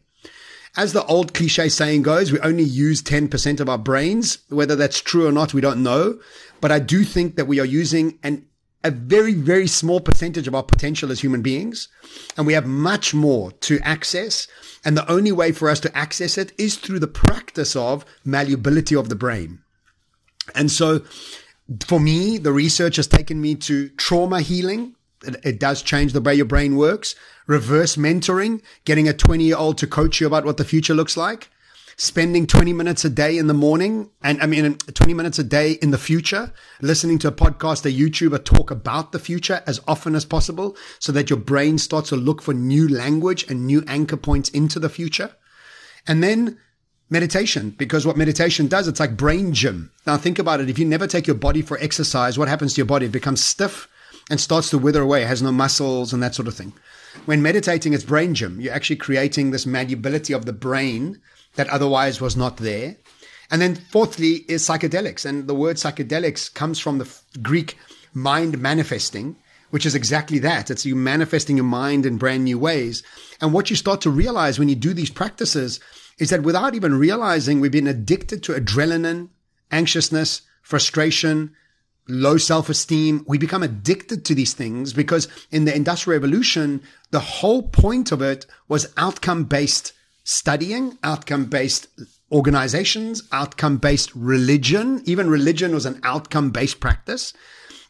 [0.77, 4.39] as the old cliche saying goes, we only use 10% of our brains.
[4.49, 6.19] Whether that's true or not, we don't know.
[6.61, 8.45] But I do think that we are using an,
[8.85, 11.87] a very, very small percentage of our potential as human beings.
[12.37, 14.47] And we have much more to access.
[14.85, 18.95] And the only way for us to access it is through the practice of malleability
[18.95, 19.59] of the brain.
[20.53, 21.01] And so
[21.87, 24.95] for me, the research has taken me to trauma healing.
[25.43, 27.15] It, does change the way your brain works.
[27.47, 31.17] Reverse mentoring, getting a 20 year old to coach you about what the future looks
[31.17, 31.49] like.
[31.97, 35.73] Spending 20 minutes a day in the morning and I mean 20 minutes a day
[35.73, 40.15] in the future, listening to a podcast, a YouTuber talk about the future as often
[40.15, 44.17] as possible so that your brain starts to look for new language and new anchor
[44.17, 45.35] points into the future.
[46.07, 46.59] And then
[47.09, 49.91] meditation, because what meditation does, it's like brain gym.
[50.05, 50.69] Now think about it.
[50.69, 53.05] If you never take your body for exercise, what happens to your body?
[53.05, 53.87] It becomes stiff
[54.29, 56.73] and starts to wither away, has no muscles and that sort of thing.
[57.25, 58.59] When meditating, it's brain gym.
[58.59, 61.21] You're actually creating this malleability of the brain
[61.55, 62.97] that otherwise was not there.
[63.51, 65.25] And then fourthly is psychedelics.
[65.25, 67.09] And the word psychedelics comes from the
[67.41, 67.77] Greek
[68.13, 69.35] mind manifesting,
[69.69, 70.71] which is exactly that.
[70.71, 73.03] It's you manifesting your mind in brand new ways.
[73.41, 75.79] And what you start to realize when you do these practices
[76.17, 79.29] is that without even realizing we've been addicted to adrenaline,
[79.71, 81.53] anxiousness, frustration,
[82.07, 83.25] low self-esteem.
[83.27, 88.21] We become addicted to these things because in the industrial revolution, the whole point of
[88.21, 89.93] it was outcome-based
[90.25, 91.87] studying, outcome-based
[92.31, 95.01] organizations, outcome-based religion.
[95.05, 97.31] Even religion was an outcome-based practice.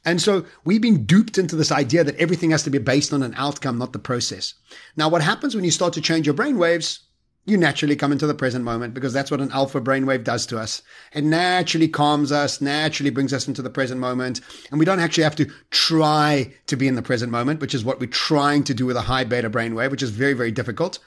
[0.05, 3.23] And so we've been duped into this idea that everything has to be based on
[3.23, 4.53] an outcome, not the process.
[4.95, 6.99] Now, what happens when you start to change your brain waves?
[7.45, 10.57] You naturally come into the present moment because that's what an alpha brainwave does to
[10.57, 10.81] us.
[11.13, 14.41] It naturally calms us, naturally brings us into the present moment.
[14.71, 17.85] And we don't actually have to try to be in the present moment, which is
[17.85, 20.97] what we're trying to do with a high beta brainwave, which is very, very difficult.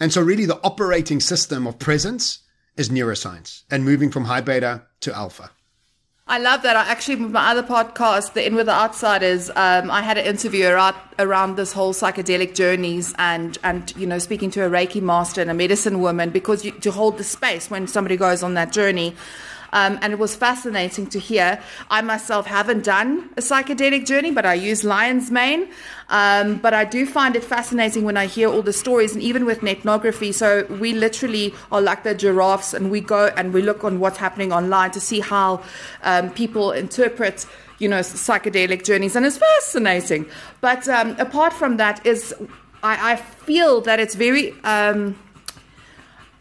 [0.00, 2.40] And so really the operating system of presence
[2.76, 5.50] is neuroscience and moving from high beta to alpha.
[6.26, 6.74] I love that.
[6.74, 10.24] I actually, with my other podcast, The In with the Outsiders, um, I had an
[10.24, 15.02] interview around, around this whole psychedelic journeys and, and, you know, speaking to a Reiki
[15.02, 18.54] master and a medicine woman because you, to hold the space when somebody goes on
[18.54, 19.14] that journey.
[19.74, 21.60] Um, and it was fascinating to hear.
[21.90, 25.68] I myself haven't done a psychedelic journey, but I use lion's mane.
[26.08, 29.44] Um, but I do find it fascinating when I hear all the stories, and even
[29.44, 30.32] with ethnography.
[30.32, 34.18] So we literally are like the giraffes, and we go and we look on what's
[34.18, 35.62] happening online to see how
[36.02, 37.46] um, people interpret
[37.80, 40.24] you know psychedelic journeys and it's fascinating
[40.60, 42.32] but um, apart from that is
[42.84, 45.18] I, I, feel that it's very um,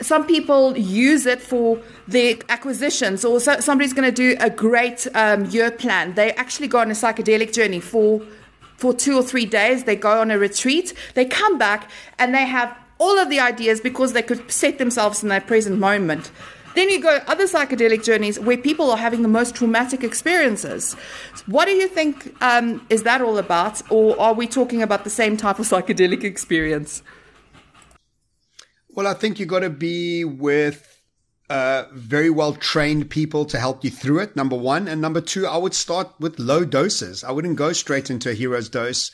[0.05, 5.07] some people use it for their acquisitions, or so, somebody's going to do a great
[5.13, 6.13] um, year plan.
[6.15, 8.21] They actually go on a psychedelic journey for
[8.77, 9.85] for two or three days.
[9.85, 10.93] They go on a retreat.
[11.13, 11.89] They come back
[12.19, 15.79] and they have all of the ideas because they could set themselves in their present
[15.79, 16.31] moment.
[16.75, 20.95] Then you go other psychedelic journeys where people are having the most traumatic experiences.
[21.45, 25.09] What do you think um, is that all about, or are we talking about the
[25.09, 27.03] same type of psychedelic experience?
[28.95, 31.01] Well, I think you got to be with
[31.49, 34.35] uh, very well trained people to help you through it.
[34.35, 37.23] Number one, and number two, I would start with low doses.
[37.23, 39.09] I wouldn't go straight into a hero's dose,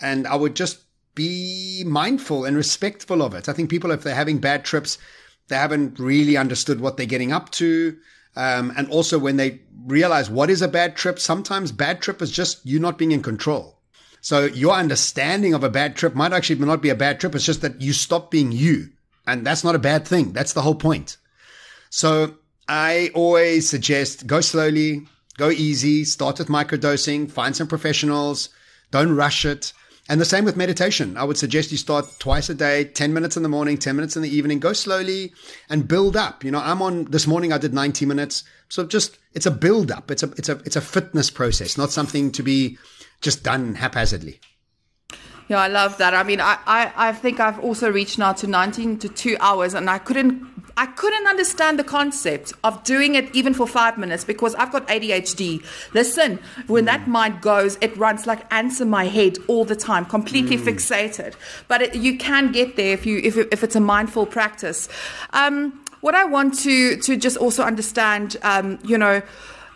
[0.00, 0.78] and I would just
[1.16, 3.48] be mindful and respectful of it.
[3.48, 4.96] I think people, if they're having bad trips,
[5.48, 7.96] they haven't really understood what they're getting up to.
[8.36, 12.30] Um, and also when they realize what is a bad trip, sometimes bad trip is
[12.30, 13.80] just you not being in control.
[14.20, 17.34] So your understanding of a bad trip might actually not be a bad trip.
[17.34, 18.90] It's just that you stop being you.
[19.26, 20.32] And that's not a bad thing.
[20.32, 21.16] That's the whole point.
[21.90, 22.36] So
[22.68, 28.48] I always suggest go slowly, go easy, start with microdosing, find some professionals,
[28.90, 29.72] don't rush it.
[30.08, 31.16] And the same with meditation.
[31.16, 34.14] I would suggest you start twice a day, 10 minutes in the morning, 10 minutes
[34.14, 34.60] in the evening.
[34.60, 35.32] Go slowly
[35.68, 36.44] and build up.
[36.44, 38.44] You know, I'm on this morning I did 90 minutes.
[38.68, 40.10] So just it's a build up.
[40.10, 42.78] It's a it's a it's a fitness process, not something to be
[43.20, 44.40] just done haphazardly.
[45.48, 46.12] Yeah, I love that.
[46.12, 49.74] I mean, I, I, I think I've also reached now to 19 to two hours,
[49.74, 54.24] and I couldn't I couldn't understand the concept of doing it even for five minutes
[54.24, 55.64] because I've got ADHD.
[55.94, 56.86] Listen, when mm.
[56.86, 60.64] that mind goes, it runs like ants in my head all the time, completely mm.
[60.64, 61.34] fixated.
[61.66, 64.88] But it, you can get there if you if, if it's a mindful practice.
[65.32, 69.22] Um, what I want to to just also understand, um, you know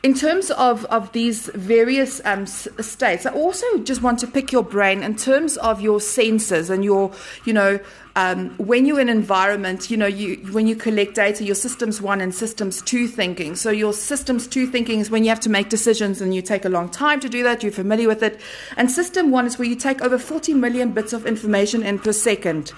[0.03, 4.63] in terms of, of these various um, states, I also just want to pick your
[4.63, 7.13] brain in terms of your senses and your,
[7.45, 7.79] you know,
[8.17, 12.21] um, when you're in environment, you know, you when you collect data, your systems one
[12.21, 13.55] and systems two thinking.
[13.55, 16.65] So your systems two thinking is when you have to make decisions and you take
[16.65, 17.63] a long time to do that.
[17.63, 18.41] You're familiar with it,
[18.77, 22.13] and system one is where you take over 40 million bits of information in per
[22.13, 22.73] second.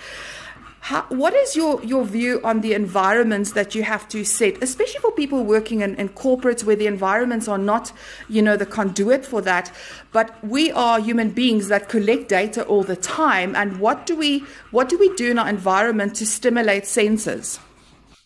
[0.87, 4.99] How, what is your, your view on the environments that you have to set, especially
[4.99, 7.93] for people working in, in corporates where the environments are not,
[8.29, 9.73] you know, the conduit for that,
[10.11, 13.55] but we are human beings that collect data all the time.
[13.55, 14.41] And what do we
[14.73, 17.61] what do we do in our environment to stimulate senses?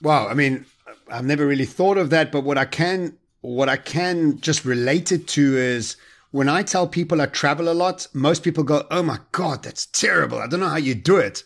[0.00, 0.64] Well, I mean,
[1.12, 5.12] I've never really thought of that, but what I can what I can just relate
[5.12, 5.96] it to is
[6.30, 9.84] when I tell people I travel a lot, most people go, "Oh my god, that's
[9.84, 10.38] terrible!
[10.38, 11.44] I don't know how you do it."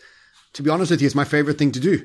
[0.54, 2.04] To be honest with you, it's my favorite thing to do.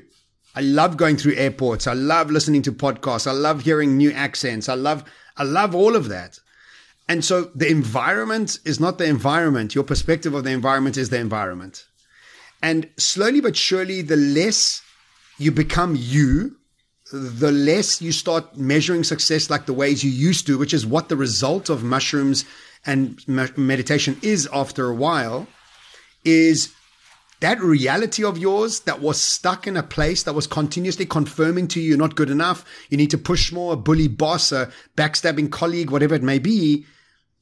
[0.54, 1.86] I love going through airports.
[1.86, 3.26] I love listening to podcasts.
[3.26, 4.68] I love hearing new accents.
[4.68, 5.04] I love,
[5.36, 6.38] I love all of that.
[7.08, 9.74] And so the environment is not the environment.
[9.74, 11.84] Your perspective of the environment is the environment.
[12.62, 14.82] And slowly but surely, the less
[15.38, 16.56] you become you,
[17.12, 21.08] the less you start measuring success like the ways you used to, which is what
[21.08, 22.44] the result of mushrooms
[22.84, 23.22] and
[23.56, 25.46] meditation is after a while,
[26.24, 26.72] is
[27.40, 31.80] that reality of yours that was stuck in a place that was continuously confirming to
[31.80, 35.50] you you're not good enough, you need to push more, a bully boss, a backstabbing
[35.50, 36.86] colleague, whatever it may be,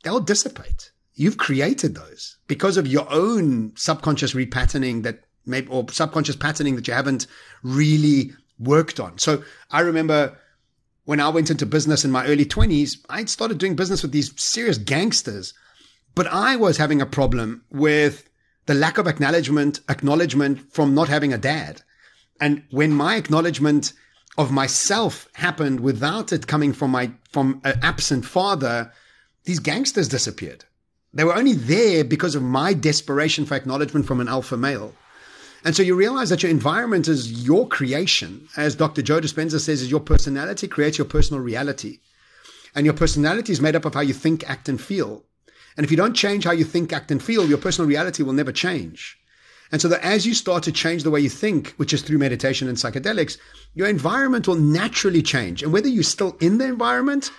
[0.03, 0.91] they'll dissipate.
[1.15, 6.89] You've created those because of your own subconscious repatterning that maybe, or subconscious patterning that
[6.89, 7.27] you haven't
[7.63, 9.19] really worked on.
[9.19, 10.37] So I remember
[11.05, 14.33] when I went into business in my early 20s, I'd started doing business with these
[14.41, 15.55] serious gangsters,
[16.15, 18.29] but I was having a problem with
[18.67, 21.83] the lack of acknowledgement, acknowledgement from not having a dad.
[22.41, 23.93] And when my acknowledgement
[24.37, 28.93] of myself happened without it coming from my, from an absent father,
[29.45, 30.65] these gangsters disappeared.
[31.13, 34.95] They were only there because of my desperation for acknowledgement from an alpha male.
[35.65, 38.49] And so you realize that your environment is your creation.
[38.57, 39.01] As Dr.
[39.01, 42.01] Joe Dispenza says, is your personality creates your personal reality.
[42.75, 45.25] And your personality is made up of how you think, act, and feel.
[45.77, 48.33] And if you don't change how you think, act, and feel, your personal reality will
[48.33, 49.19] never change.
[49.73, 52.19] And so that as you start to change the way you think, which is through
[52.19, 53.39] meditation and psychedelics,
[53.75, 55.63] your environment will naturally change.
[55.63, 57.31] And whether you're still in the environment,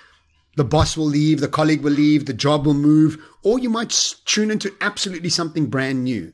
[0.58, 4.16] the boss will leave, the colleague will leave, the job will move, or you might
[4.26, 6.34] tune into absolutely something brand new.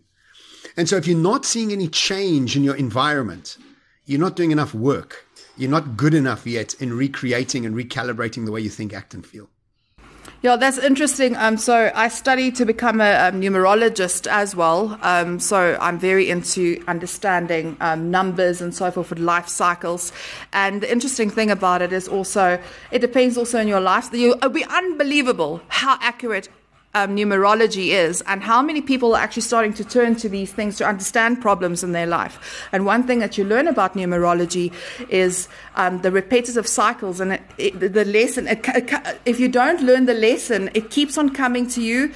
[0.77, 3.57] And so if you're not seeing any change in your environment,
[4.05, 5.27] you're not doing enough work.
[5.55, 9.23] You're not good enough yet in recreating and recalibrating the way you think, act, and
[9.23, 9.50] feel.
[10.43, 11.35] Yeah, that's interesting.
[11.35, 14.97] Um, so I studied to become a, a numerologist as well.
[15.03, 20.11] Um, so I'm very into understanding um, numbers and so forth with life cycles.
[20.51, 24.11] And the interesting thing about it is also it depends also on your life.
[24.11, 26.49] You, it'll be unbelievable how accurate
[26.93, 30.77] um, numerology is and how many people are actually starting to turn to these things
[30.77, 32.67] to understand problems in their life.
[32.71, 34.73] And one thing that you learn about numerology
[35.09, 38.47] is um, the repetitive cycles and it, it, the lesson.
[38.47, 38.65] It,
[39.25, 42.11] if you don't learn the lesson, it keeps on coming to you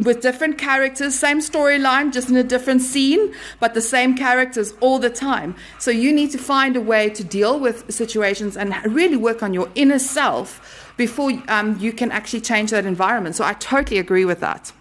[0.00, 4.98] with different characters, same storyline, just in a different scene, but the same characters all
[4.98, 5.54] the time.
[5.78, 9.54] So you need to find a way to deal with situations and really work on
[9.54, 13.36] your inner self before um, you can actually change that environment.
[13.36, 14.72] So I totally agree with that.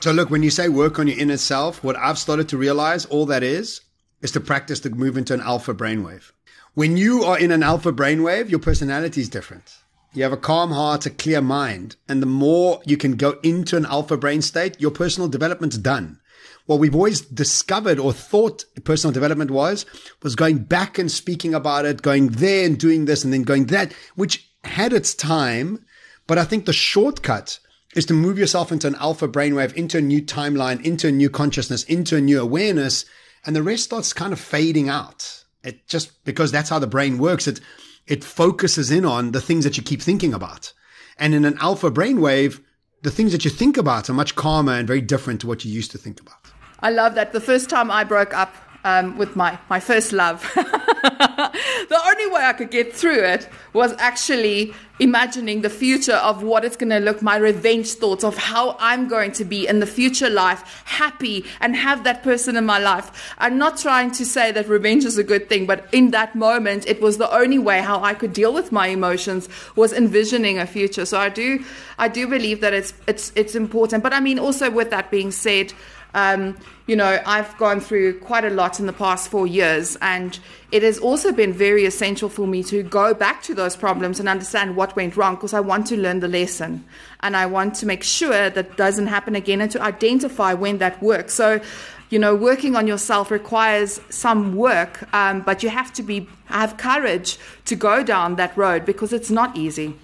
[0.00, 3.06] So look, when you say work on your inner self, what I've started to realize
[3.06, 3.80] all that is,
[4.20, 6.32] is to practice to move into an alpha brainwave.
[6.74, 9.78] When you are in an alpha brainwave, your personality is different.
[10.16, 11.96] You have a calm heart, a clear mind.
[12.08, 16.20] And the more you can go into an alpha brain state, your personal development's done.
[16.64, 19.84] What we've always discovered or thought personal development was,
[20.22, 23.66] was going back and speaking about it, going there and doing this and then going
[23.66, 25.84] that, which had its time,
[26.26, 27.58] but I think the shortcut
[27.94, 31.30] is to move yourself into an alpha brainwave, into a new timeline, into a new
[31.30, 33.04] consciousness, into a new awareness,
[33.44, 35.44] and the rest starts kind of fading out.
[35.62, 37.46] It just because that's how the brain works.
[37.46, 37.60] It
[38.06, 40.72] it focuses in on the things that you keep thinking about.
[41.18, 42.62] And in an alpha brainwave,
[43.02, 45.72] the things that you think about are much calmer and very different to what you
[45.72, 46.52] used to think about.
[46.80, 47.32] I love that.
[47.32, 48.54] The first time I broke up
[48.84, 50.44] um, with my, my first love.
[51.88, 56.64] the only way I could get through it was actually imagining the future of what
[56.64, 59.86] it's going to look, my revenge thoughts of how I'm going to be in the
[59.86, 63.34] future life, happy and have that person in my life.
[63.38, 66.86] I'm not trying to say that revenge is a good thing, but in that moment,
[66.86, 70.66] it was the only way how I could deal with my emotions was envisioning a
[70.66, 71.04] future.
[71.04, 71.64] So I do,
[71.98, 74.02] I do believe that it's, it's, it's important.
[74.02, 75.72] But I mean, also with that being said,
[76.16, 76.56] um,
[76.86, 80.38] you know, I've gone through quite a lot in the past four years, and
[80.72, 84.26] it has also been very essential for me to go back to those problems and
[84.26, 86.86] understand what went wrong because I want to learn the lesson
[87.20, 91.02] and I want to make sure that doesn't happen again and to identify when that
[91.02, 91.34] works.
[91.34, 91.60] So,
[92.08, 96.78] you know, working on yourself requires some work, um, but you have to be have
[96.78, 99.94] courage to go down that road because it's not easy.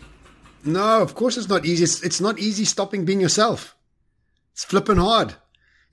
[0.63, 1.85] No, of course it's not easy.
[1.85, 3.75] It's, it's not easy stopping being yourself.
[4.53, 5.37] It's flipping hard.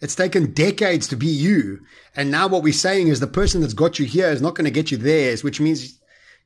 [0.02, 1.82] It's taken decades to be you.
[2.16, 4.66] And now what we're saying is the person that's got you here is not going
[4.66, 6.00] to get you theirs, which means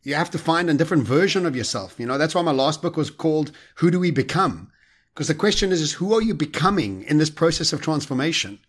[0.04, 1.95] you have to find a different version of yourself.
[1.99, 4.72] You know, that's why my last book was called Who Do We Become?
[5.14, 8.60] Because the question is, is who are you becoming in this process of transformation?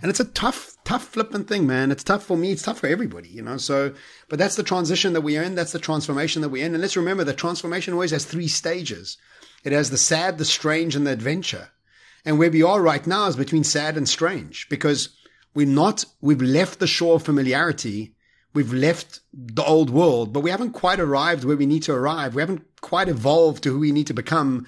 [0.00, 1.90] And it's a tough, tough flippant thing, man.
[1.90, 2.52] It's tough for me.
[2.52, 3.58] It's tough for everybody, you know.
[3.58, 3.92] So,
[4.30, 5.54] but that's the transition that we're in.
[5.54, 6.72] That's the transformation that we're in.
[6.72, 9.18] And let's remember that transformation always has three stages.
[9.64, 11.68] It has the sad, the strange, and the adventure.
[12.24, 15.08] And where we are right now is between sad and strange because
[15.54, 18.14] we're not, we've left the shore of familiarity.
[18.54, 22.34] We've left the old world, but we haven't quite arrived where we need to arrive.
[22.34, 24.66] We haven't quite evolved to who we need to become.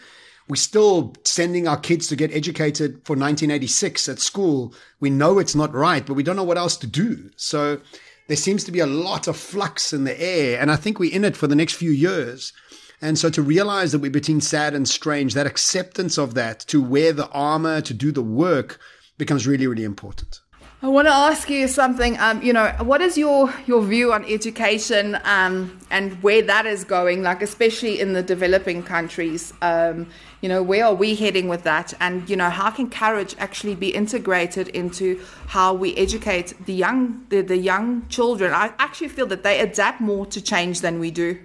[0.48, 4.74] We're still sending our kids to get educated for 1986 at school.
[5.00, 7.30] We know it's not right, but we don't know what else to do.
[7.36, 7.80] So
[8.28, 10.60] there seems to be a lot of flux in the air.
[10.60, 12.52] And I think we're in it for the next few years.
[13.00, 16.82] And so to realize that we're between sad and strange, that acceptance of that, to
[16.82, 18.78] wear the armor, to do the work
[19.18, 20.40] becomes really, really important.
[20.84, 22.18] I want to ask you something.
[22.18, 26.84] Um, you know, what is your your view on education um, and where that is
[26.84, 27.22] going?
[27.22, 29.54] Like, especially in the developing countries.
[29.62, 30.10] Um,
[30.42, 31.94] you know, where are we heading with that?
[32.00, 37.24] And you know, how can courage actually be integrated into how we educate the young
[37.30, 38.52] the, the young children?
[38.52, 41.38] I actually feel that they adapt more to change than we do.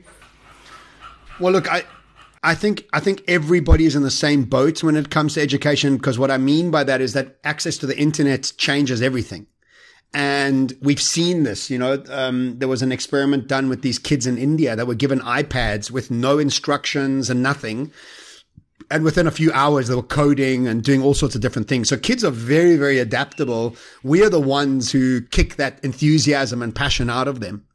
[1.40, 1.84] Well, look, I
[2.44, 5.98] I think I think everybody is in the same boat when it comes to education
[5.98, 9.48] because what I mean by that is that access to the internet changes everything.
[10.14, 14.26] And we've seen this, you know, um, there was an experiment done with these kids
[14.26, 17.92] in India that were given iPads with no instructions and nothing.
[18.90, 21.90] And within a few hours, they were coding and doing all sorts of different things.
[21.90, 23.76] So kids are very, very adaptable.
[24.02, 27.66] We are the ones who kick that enthusiasm and passion out of them.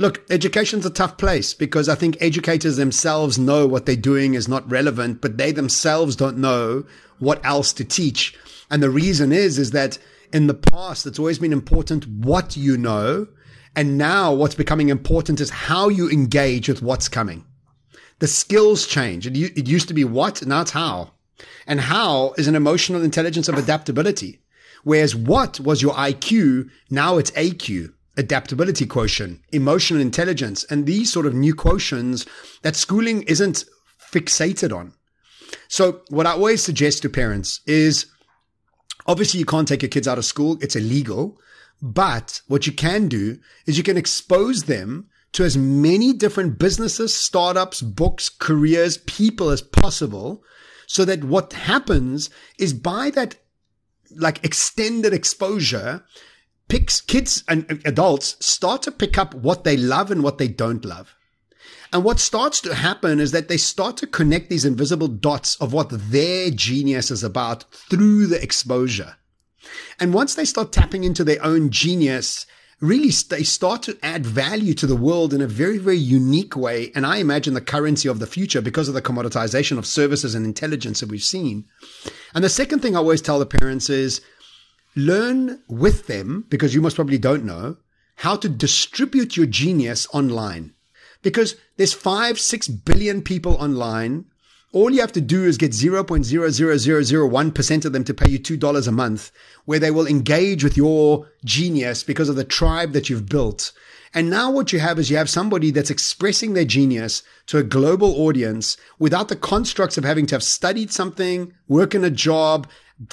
[0.00, 4.48] Look, education's a tough place because I think educators themselves know what they're doing is
[4.48, 6.86] not relevant, but they themselves don't know
[7.18, 8.34] what else to teach.
[8.70, 9.98] And the reason is, is that
[10.32, 13.28] in the past, it's always been important what you know.
[13.76, 17.44] And now what's becoming important is how you engage with what's coming.
[18.20, 19.26] The skills change.
[19.26, 21.12] It, it used to be what, now it's how.
[21.66, 24.40] And how is an emotional intelligence of adaptability.
[24.82, 31.26] Whereas what was your IQ, now it's AQ adaptability quotient, emotional intelligence, and these sort
[31.26, 32.28] of new quotients
[32.62, 33.64] that schooling isn't
[34.12, 34.92] fixated on.
[35.68, 38.06] So what I always suggest to parents is
[39.06, 40.58] obviously you can't take your kids out of school.
[40.60, 41.40] It's illegal.
[41.82, 47.14] But what you can do is you can expose them to as many different businesses,
[47.14, 50.42] startups, books, careers, people as possible.
[50.86, 53.36] So that what happens is by that
[54.14, 56.04] like extended exposure,
[56.70, 60.84] picks kids and adults start to pick up what they love and what they don't
[60.84, 61.14] love.
[61.92, 65.72] And what starts to happen is that they start to connect these invisible dots of
[65.72, 69.16] what their genius is about through the exposure.
[69.98, 72.46] And once they start tapping into their own genius,
[72.80, 76.92] really they start to add value to the world in a very, very unique way.
[76.94, 80.46] And I imagine the currency of the future because of the commoditization of services and
[80.46, 81.64] intelligence that we've seen.
[82.32, 84.20] And the second thing I always tell the parents is
[84.96, 87.76] learn with them, because you most probably don't know,
[88.16, 90.72] how to distribute your genius online.
[91.22, 94.26] Because there's five, six billion people online.
[94.72, 98.92] All you have to do is get 0.00001% of them to pay you $2 a
[98.92, 99.32] month,
[99.64, 103.72] where they will engage with your genius because of the tribe that you've built.
[104.12, 107.62] And now what you have is you have somebody that's expressing their genius to a
[107.62, 112.68] global audience without the constructs of having to have studied something, work in a job,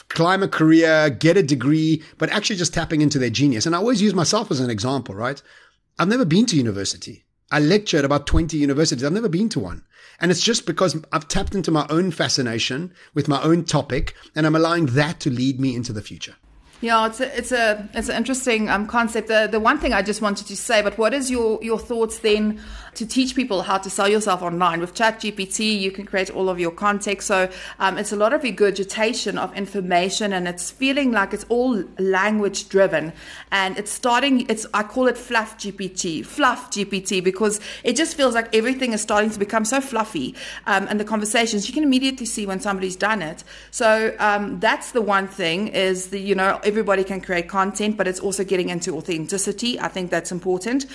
[0.09, 3.65] climb a career, get a degree, but actually just tapping into their genius.
[3.65, 5.41] And I always use myself as an example, right?
[5.99, 7.25] I've never been to university.
[7.51, 9.03] I lectured about 20 universities.
[9.03, 9.83] I've never been to one.
[10.19, 14.45] And it's just because I've tapped into my own fascination with my own topic and
[14.45, 16.35] I'm allowing that to lead me into the future.
[16.81, 19.29] Yeah, it's a, it's a it's an interesting um, concept.
[19.29, 22.19] The the one thing I just wanted to say, but what is your your thoughts
[22.19, 22.61] then
[22.97, 25.79] to teach people how to sell yourself online with ChatGPT?
[25.79, 27.47] You can create all of your content, so
[27.79, 32.69] um, it's a lot of regurgitation of information, and it's feeling like it's all language
[32.69, 33.13] driven,
[33.51, 34.49] and it's starting.
[34.49, 39.01] It's I call it fluff GPT, fluff GPT, because it just feels like everything is
[39.01, 40.33] starting to become so fluffy,
[40.65, 43.43] um, and the conversations you can immediately see when somebody's done it.
[43.69, 48.07] So um, that's the one thing is the you know everybody can create content, but
[48.07, 49.79] it's also getting into authenticity.
[49.79, 50.87] I think that's important.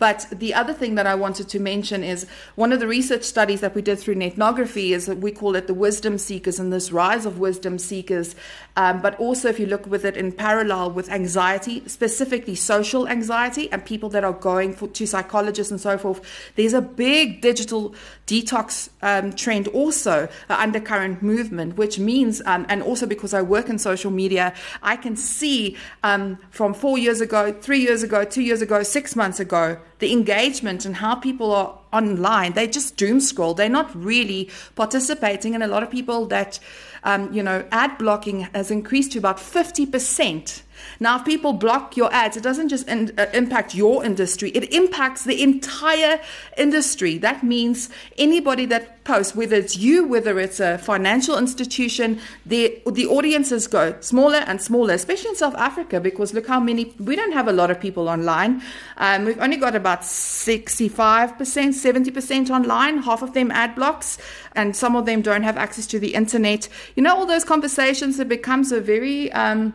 [0.00, 3.60] But the other thing that I wanted to mention is one of the research studies
[3.60, 6.90] that we did through Netnography is that we call it the wisdom seekers and this
[6.90, 8.34] rise of wisdom seekers.
[8.76, 13.70] Um, but also, if you look with it in parallel with anxiety, specifically social anxiety,
[13.70, 16.22] and people that are going for, to psychologists and so forth,
[16.56, 17.94] there's a big digital
[18.26, 23.68] detox um, trend, also an undercurrent movement, which means, um, and also because I work
[23.68, 28.42] in social media, I can see um, from four years ago, three years ago, two
[28.42, 33.20] years ago, six months ago, the engagement and how people are online, they just doom
[33.20, 33.54] scroll.
[33.54, 35.54] They're not really participating.
[35.54, 36.58] And a lot of people that,
[37.04, 40.62] um, you know, ad blocking has increased to about 50%.
[40.98, 44.72] Now, if people block your ads, it doesn't just in, uh, impact your industry, it
[44.72, 46.20] impacts the entire
[46.56, 47.18] industry.
[47.18, 53.06] That means anybody that posts, whether it's you, whether it's a financial institution, the, the
[53.06, 57.32] audiences go smaller and smaller, especially in South Africa, because look how many, we don't
[57.32, 58.62] have a lot of people online.
[58.98, 60.90] Um, we've only got about 65%,
[61.38, 64.18] 70% online, half of them ad blocks,
[64.54, 66.68] and some of them don't have access to the internet.
[66.94, 69.74] You know, all those conversations, it becomes a very, um,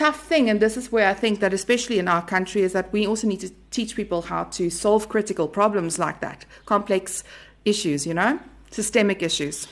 [0.00, 2.90] tough thing and this is where i think that especially in our country is that
[2.90, 7.22] we also need to teach people how to solve critical problems like that complex
[7.64, 8.38] issues you know
[8.70, 9.66] systemic issues.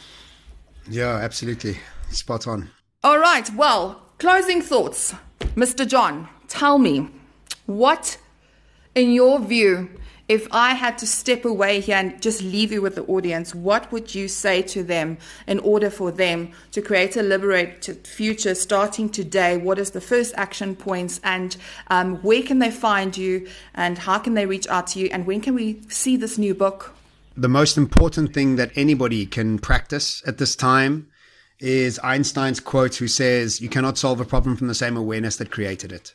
[0.90, 1.78] Yeah absolutely.
[2.10, 2.70] Spot on.
[3.02, 5.14] All right well closing thoughts.
[5.54, 7.08] Mr john tell me
[7.66, 8.18] what
[8.94, 9.88] in your view
[10.28, 13.90] if I had to step away here and just leave you with the audience, what
[13.90, 15.16] would you say to them
[15.46, 19.56] in order for them to create a liberated future starting today?
[19.56, 21.56] What is the first action points and
[21.88, 25.26] um, where can they find you and how can they reach out to you and
[25.26, 26.94] when can we see this new book?
[27.34, 31.08] The most important thing that anybody can practice at this time
[31.60, 35.50] is Einstein's quote, who says, You cannot solve a problem from the same awareness that
[35.50, 36.14] created it.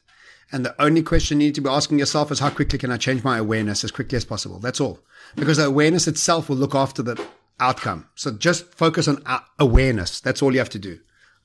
[0.54, 2.98] And the only question you need to be asking yourself is how quickly can I
[2.98, 4.60] change my awareness as quickly as possible?
[4.60, 5.00] That's all.
[5.36, 7.20] Because the awareness itself will look after the
[7.60, 8.08] outcome.
[8.14, 10.22] So just focus on uh, awareness.
[10.22, 11.00] That's all you have to do.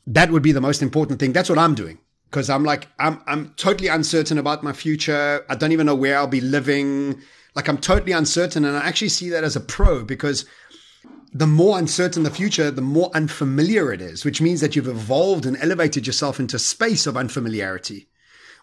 [0.07, 1.33] That would be the most important thing.
[1.33, 1.99] That's what I'm doing.
[2.31, 5.43] Because I'm like, I'm, I'm totally uncertain about my future.
[5.49, 7.23] I don't even know where I'll be living.
[7.55, 8.67] Like I'm totally uncertain.
[8.67, 10.45] And I actually see that as a pro because
[11.33, 15.47] the more uncertain the future, the more unfamiliar it is, which means that you've evolved
[15.47, 18.09] and elevated yourself into space of unfamiliarity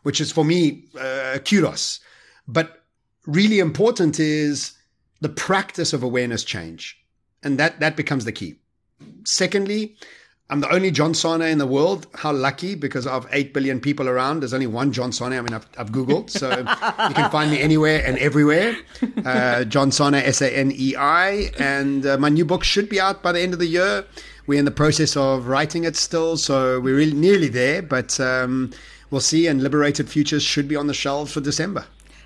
[0.05, 1.99] which is for me uh, kudos.
[2.47, 2.83] But
[3.25, 4.73] really important is
[5.21, 6.95] the practice of awareness change,
[7.41, 8.59] and that that becomes the key.
[9.23, 9.97] Secondly,
[10.51, 12.05] I'm the only John Sanei in the world.
[12.13, 15.39] How lucky, because of 8 billion people around, there's only one John Sanei.
[15.39, 18.75] I mean, I've, I've Googled, so you can find me anywhere and everywhere.
[19.25, 21.49] Uh, John Sanei, S A N E I.
[21.57, 24.05] And uh, my new book should be out by the end of the year.
[24.45, 27.81] We're in the process of writing it still, so we're really nearly there.
[27.81, 28.71] But um,
[29.09, 29.47] we'll see.
[29.47, 31.85] And Liberated Futures should be on the shelves for December.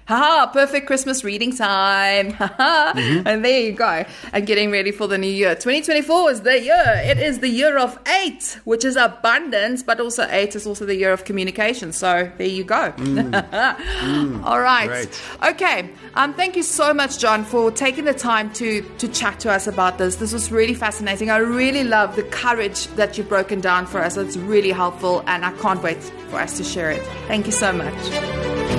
[0.10, 0.50] Ha!
[0.52, 2.32] Perfect Christmas reading time.
[2.34, 3.28] mm-hmm.
[3.28, 4.04] And there you go.
[4.34, 5.54] And getting ready for the new year.
[5.54, 7.02] 2024 is the year.
[7.06, 10.96] It is the year of eight, which is abundance, but also eight is also the
[10.96, 11.94] year of communication.
[11.94, 12.92] So there you go.
[12.98, 13.32] Mm.
[13.52, 14.44] mm.
[14.44, 14.88] All right.
[14.88, 15.22] Great.
[15.44, 15.92] Okay.
[16.16, 19.68] Um, thank you so much, John, for taking the time to to chat to us
[19.68, 20.16] about this.
[20.16, 21.30] This was really fascinating.
[21.30, 24.18] I really love the courage that you've broken down for us.
[24.18, 26.02] It's really helpful, and I can't wait
[26.32, 27.04] for us to share it.
[27.28, 28.79] Thank you so much.